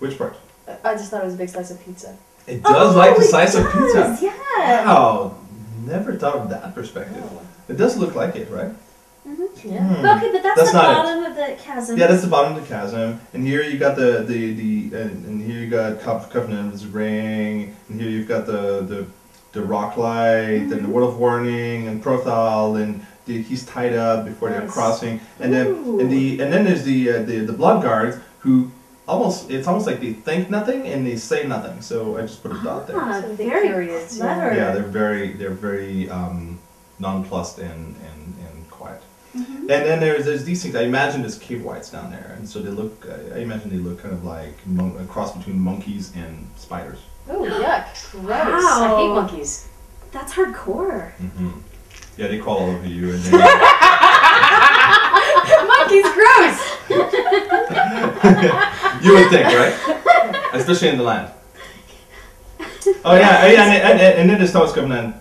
which 0.00 0.18
part? 0.18 0.36
I 0.84 0.94
just 0.94 1.10
thought 1.10 1.22
it 1.22 1.26
was 1.26 1.34
a 1.34 1.38
big 1.38 1.48
slice 1.48 1.70
of 1.70 1.84
pizza. 1.84 2.16
It 2.46 2.62
does 2.62 2.94
oh, 2.94 2.98
like 2.98 3.16
the 3.16 3.22
Oh, 3.22 3.24
it 3.24 3.30
size 3.30 3.54
of 3.54 3.64
pizza. 3.64 3.92
does, 3.94 4.22
Yeah. 4.22 4.84
Wow, 4.86 5.38
never 5.84 6.14
thought 6.14 6.36
of 6.36 6.50
that 6.50 6.74
perspective. 6.74 7.22
Oh. 7.22 7.42
It 7.68 7.76
does 7.76 7.96
look 7.96 8.14
like 8.14 8.36
it, 8.36 8.50
right? 8.50 8.72
Yeah. 9.26 9.34
Hmm. 9.82 10.02
But 10.02 10.16
okay, 10.18 10.32
but 10.32 10.42
that's, 10.42 10.60
That's 10.60 10.72
the 10.72 10.78
not 10.78 10.90
it. 10.90 10.94
bottom 10.94 11.24
of 11.24 11.36
the 11.36 11.56
chasm. 11.62 11.98
Yeah, 11.98 12.06
that's 12.06 12.22
the 12.22 12.28
bottom 12.28 12.56
of 12.56 12.62
the 12.62 12.68
chasm, 12.68 13.20
and 13.34 13.46
here 13.46 13.62
you 13.62 13.78
got 13.78 13.96
the 13.96 14.22
the 14.26 14.52
the 14.54 14.96
and, 15.02 15.24
and 15.26 15.42
here 15.42 15.60
you 15.60 15.68
got 15.68 16.00
Cov- 16.00 16.30
Covenant's 16.30 16.84
ring, 16.84 17.74
and 17.88 18.00
here 18.00 18.10
you've 18.10 18.28
got 18.28 18.46
the 18.46 18.80
the 18.82 19.06
the 19.52 19.62
rock 19.62 19.96
light 19.96 20.70
and 20.72 20.84
the 20.84 20.88
word 20.88 21.02
of 21.02 21.18
warning 21.18 21.88
and 21.88 22.02
Prothall, 22.02 22.80
and 22.80 23.04
the, 23.26 23.42
he's 23.42 23.64
tied 23.66 23.94
up 23.94 24.24
before 24.24 24.48
they're 24.50 24.66
crossing, 24.68 25.20
and 25.40 25.52
then 25.52 25.66
and 26.00 26.10
the 26.10 26.40
and 26.40 26.52
then 26.52 26.64
there's 26.64 26.84
the 26.84 27.10
uh, 27.10 27.22
the 27.22 27.40
the 27.40 27.52
blood 27.52 27.82
guards 27.82 28.16
who 28.40 28.70
almost 29.06 29.50
it's 29.50 29.66
almost 29.66 29.86
like 29.86 30.00
they 30.00 30.12
think 30.12 30.48
nothing 30.50 30.86
and 30.86 31.06
they 31.06 31.16
say 31.16 31.46
nothing. 31.46 31.80
So 31.82 32.16
I 32.16 32.22
just 32.22 32.42
put 32.42 32.52
a 32.52 32.60
dot 32.62 32.86
there. 32.86 32.96
Ah, 32.98 33.20
Some 33.20 33.36
very 33.36 33.68
periods, 33.68 34.16
clever. 34.16 34.54
Yeah, 34.54 34.72
they're 34.72 34.82
very 35.02 35.32
they're 35.32 35.50
very 35.50 36.08
um, 36.08 36.58
nonplussed 36.98 37.58
and 37.58 37.94
and 37.96 38.34
and 38.46 38.47
quiet. 39.44 39.70
And 39.70 39.86
then 39.86 40.00
there's 40.00 40.24
there's 40.24 40.44
these 40.44 40.62
things. 40.62 40.74
I 40.74 40.82
imagine 40.82 41.20
there's 41.22 41.38
cave 41.38 41.62
wights 41.64 41.90
down 41.90 42.10
there, 42.10 42.34
and 42.36 42.48
so 42.48 42.60
they 42.60 42.70
look. 42.70 43.06
I 43.08 43.36
I 43.36 43.38
imagine 43.40 43.70
they 43.70 43.76
look 43.76 44.00
kind 44.02 44.14
of 44.14 44.24
like 44.24 44.54
mon- 44.66 44.96
a 44.98 45.04
cross 45.06 45.36
between 45.36 45.58
monkeys 45.60 46.12
and 46.16 46.48
spiders. 46.56 46.98
Oh, 47.28 47.42
yuck. 47.44 48.10
Gross. 48.12 48.24
Wow. 48.24 48.96
I 48.96 49.00
hate 49.00 49.08
monkeys. 49.14 49.68
That's 50.12 50.32
hardcore. 50.32 51.12
hmm 51.12 51.50
Yeah, 52.16 52.28
they 52.28 52.38
crawl 52.38 52.58
all 52.58 52.70
over 52.70 52.86
you, 52.86 53.12
and 53.12 53.22
then 53.24 53.40
monkeys, 55.66 56.06
gross! 56.12 56.58
you 59.04 59.14
would 59.14 59.30
think, 59.30 59.46
right? 59.46 59.74
Especially 60.54 60.88
in 60.88 60.96
the 60.98 61.04
land. 61.04 61.32
Oh 63.04 63.14
yeah, 63.14 63.46
yeah, 63.46 63.64
and, 63.64 63.82
and, 63.82 64.00
and, 64.00 64.18
and 64.20 64.30
then 64.30 64.40
this 64.40 64.54
was 64.54 64.72
coming 64.72 64.96
in 64.96 65.14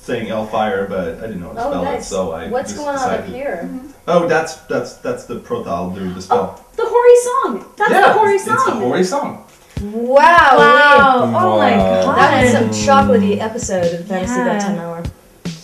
saying 0.00 0.26
Hellfire, 0.28 0.86
but 0.88 1.18
I 1.18 1.26
didn't 1.26 1.40
know 1.40 1.48
how 1.48 1.54
to 1.54 1.60
Oh, 1.60 1.70
spell 1.70 1.82
it, 1.82 1.84
nice. 1.84 2.08
so 2.08 2.32
I 2.32 2.48
What's 2.48 2.72
just 2.72 2.82
going 2.84 2.96
on 2.96 3.02
up 3.10 3.10
decided- 3.20 3.34
here? 3.34 3.60
Mm-hmm. 3.64 3.86
Oh, 4.08 4.26
that's 4.26 4.56
that's 4.62 4.94
that's 4.96 5.24
the 5.26 5.36
prothal, 5.38 5.90
the, 5.94 6.00
the 6.00 6.22
spell. 6.22 6.56
Oh, 6.58 6.64
the 6.76 6.84
hoary 6.86 7.16
song. 7.60 7.72
That's 7.76 7.90
yeah, 7.92 8.00
the 8.08 8.12
hoary 8.18 8.34
it's, 8.36 8.46
it's 8.46 8.54
a 8.62 8.66
song. 8.66 8.80
hoary 8.80 9.04
song. 9.04 9.44
Wow. 9.82 10.56
Wow. 10.58 11.22
Oh 11.24 11.26
my 11.58 11.76
Wow. 11.76 12.02
god. 12.04 12.16
That 12.18 12.42
was 12.42 12.52
some 12.52 12.68
chocolatey 12.86 13.38
episode 13.40 14.00
of 14.00 14.06
Fantasy 14.06 14.34
Yeah. 14.34 14.44
Bedtime 14.44 14.78
Hour. 14.78 15.02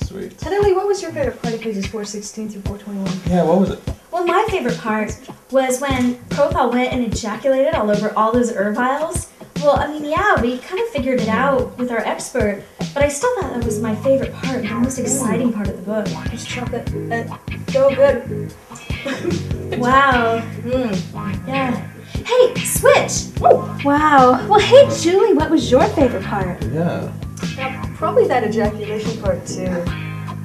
Sweet. 0.05 0.41
Heather 0.41 0.61
Lee, 0.61 0.73
what 0.75 0.87
was 0.87 1.03
your 1.03 1.13
favorite 1.13 1.41
part 1.43 1.55
of 1.55 1.61
pages 1.61 1.85
416 1.87 2.49
through 2.51 2.63
421? 2.63 3.21
Yeah, 3.37 3.43
what 3.45 3.59
was 3.61 3.71
it? 3.71 3.81
Well, 4.13 4.25
my 4.25 4.47
favorite 4.49 4.79
part 4.79 5.19
was 5.51 5.81
when 5.81 6.15
Prothall 6.31 6.73
went 6.73 6.93
and 6.93 7.05
ejaculated 7.05 7.75
all 7.75 7.91
over 7.91 8.13
all 8.17 8.33
those 8.33 8.51
herb 8.55 8.75
vials. 8.77 9.29
Well, 9.57 9.77
I 9.77 9.89
mean, 9.89 10.05
yeah, 10.05 10.41
we 10.41 10.59
kind 10.59 10.81
of 10.81 10.89
figured 10.89 11.21
it 11.21 11.29
out 11.29 11.77
with 11.77 11.91
our 11.91 11.99
expert, 11.99 12.63
but 12.97 13.05
I 13.05 13.09
still 13.09 13.29
thought 13.35 13.53
that 13.53 13.63
was 13.63 13.79
my 13.79 13.95
favorite 13.97 14.33
part, 14.33 14.63
the 14.63 14.71
most 14.71 14.99
exciting 14.99 15.53
part 15.53 15.69
of 15.69 15.77
the 15.77 15.83
book. 15.83 16.09
It's 16.33 16.47
chocolate. 16.47 16.89
Uh, 17.13 17.37
so 17.69 17.95
good. 17.95 18.55
Wow. 19.79 20.41
Mm. 20.63 21.47
Yeah. 21.47 21.77
Hey, 22.25 22.55
switch! 22.65 23.39
Wow. 23.85 24.47
Well, 24.49 24.61
hey, 24.61 24.89
Julie, 24.99 25.35
what 25.35 25.51
was 25.51 25.71
your 25.71 25.85
favorite 25.89 26.25
part? 26.25 26.63
Yeah. 26.67 27.13
Yeah, 27.57 27.93
probably 27.97 28.27
that 28.29 28.45
ejaculation 28.45 29.21
part 29.21 29.45
too. 29.45 29.67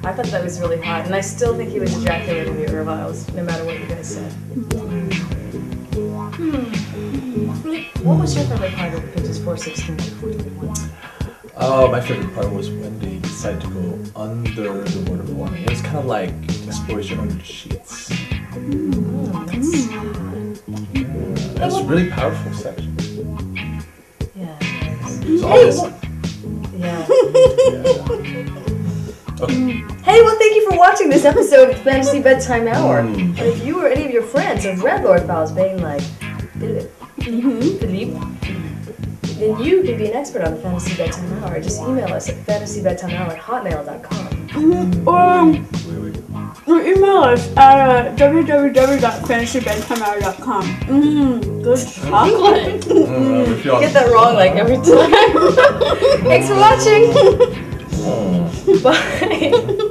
I 0.04 0.12
thought 0.12 0.26
that 0.26 0.42
was 0.44 0.60
really 0.60 0.82
hot, 0.82 1.06
and 1.06 1.14
I 1.14 1.20
still 1.20 1.56
think 1.56 1.70
he 1.70 1.80
was 1.80 1.96
ejaculating 1.96 2.56
the 2.56 2.66
Urviles, 2.66 3.32
no 3.34 3.44
matter 3.44 3.64
what 3.64 3.78
you 3.80 3.86
guys 3.86 4.14
said. 4.14 4.32
What 8.02 8.20
was 8.20 8.34
your 8.34 8.44
favorite 8.44 8.74
part 8.74 8.92
of 8.94 9.14
pages 9.14 9.38
416 9.38 9.96
to 9.96 10.10
421? 10.16 11.01
Oh, 11.56 11.90
my 11.90 12.00
favorite 12.00 12.34
part 12.34 12.50
was 12.50 12.70
when 12.70 12.98
they 12.98 13.18
decided 13.18 13.60
to 13.60 13.68
go 13.68 13.98
under 14.16 14.82
the 14.84 15.10
word 15.10 15.20
of 15.20 15.36
warning. 15.36 15.64
It 15.64 15.70
was 15.70 15.82
kind 15.82 15.98
of 15.98 16.06
like 16.06 16.30
exploration 16.66 17.20
under 17.20 17.34
the 17.34 17.44
sheets. 17.44 18.10
It 20.94 21.60
was 21.60 21.78
a 21.78 21.84
really 21.84 22.08
powerful 22.10 22.52
section. 22.54 22.96
Yeah. 24.34 24.56
It 24.60 25.30
was 25.30 25.42
awesome. 25.42 25.94
Yeah. 26.78 27.06
Okay. 29.40 29.82
Hey, 30.04 30.22
well, 30.22 30.36
thank 30.38 30.54
you 30.54 30.70
for 30.70 30.78
watching 30.78 31.08
this 31.10 31.24
episode 31.24 31.70
of 31.70 31.78
Fantasy 31.78 32.22
Bedtime 32.22 32.68
Hour. 32.68 33.02
Mm. 33.02 33.30
And 33.30 33.38
if 33.40 33.64
you 33.66 33.80
or 33.82 33.88
any 33.88 34.04
of 34.04 34.12
your 34.12 34.22
friends 34.22 34.62
have 34.64 34.84
read 34.84 35.02
Lord 35.02 35.22
Files 35.22 35.50
being 35.50 35.82
like, 35.82 36.02
Philip, 36.60 36.92
Philippe, 37.18 38.20
then 39.42 39.60
you 39.62 39.82
could 39.82 39.98
be 39.98 40.06
an 40.06 40.14
expert 40.14 40.42
on 40.42 40.54
the 40.54 40.60
Fantasy 40.60 40.96
Bedtime 40.96 41.44
Hour. 41.44 41.60
Just 41.60 41.80
email 41.82 42.08
us 42.12 42.28
at 42.28 42.34
fantasybedtimehour 42.46 43.36
at 43.36 43.38
hotmail.com. 43.38 45.08
Um, 45.08 45.66
or 46.66 46.80
email 46.82 47.18
us 47.24 47.48
at 47.56 48.08
uh, 48.08 48.14
www.fantasybedtimehour.com. 48.16 50.62
Mmm, 50.62 51.62
good 51.62 51.88
chocolate. 51.88 52.86
Uh, 53.12 53.44
if 53.50 53.64
you 53.64 53.72
all- 53.72 53.80
Get 53.80 53.92
that 53.94 54.10
wrong 54.12 54.34
like 54.34 54.52
every 54.52 54.76
time. 54.76 55.10
Thanks 56.24 56.48
for 56.48 56.56
watching. 56.56 57.12
Bye. 58.82 59.88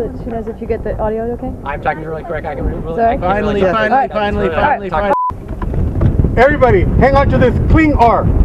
So 0.00 0.10
she 0.24 0.30
knows 0.30 0.48
if 0.48 0.58
you 0.62 0.66
get 0.66 0.82
the 0.82 0.98
audio 0.98 1.24
okay? 1.32 1.52
I'm 1.62 1.82
talking 1.82 2.02
really 2.04 2.24
quick. 2.24 2.46
I 2.46 2.54
can 2.54 2.64
really. 2.64 2.80
Sorry? 2.96 3.04
I 3.04 3.12
can 3.12 3.20
Finally, 3.20 3.60
really- 3.60 3.70
finally, 3.72 3.92
Alright. 3.92 4.10
finally, 4.10 4.48
Alright. 4.48 4.64
finally, 4.64 4.88
Talk- 4.88 5.12
finally. 5.30 6.36
Everybody, 6.38 6.80
hang 7.00 7.16
on 7.16 7.28
to 7.28 7.36
this 7.36 7.54
clingor. 7.70 8.24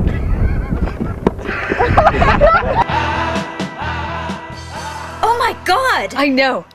Oh 5.27 5.37
my 5.39 5.53
god! 5.65 6.13
I 6.15 6.27
know. 6.27 6.65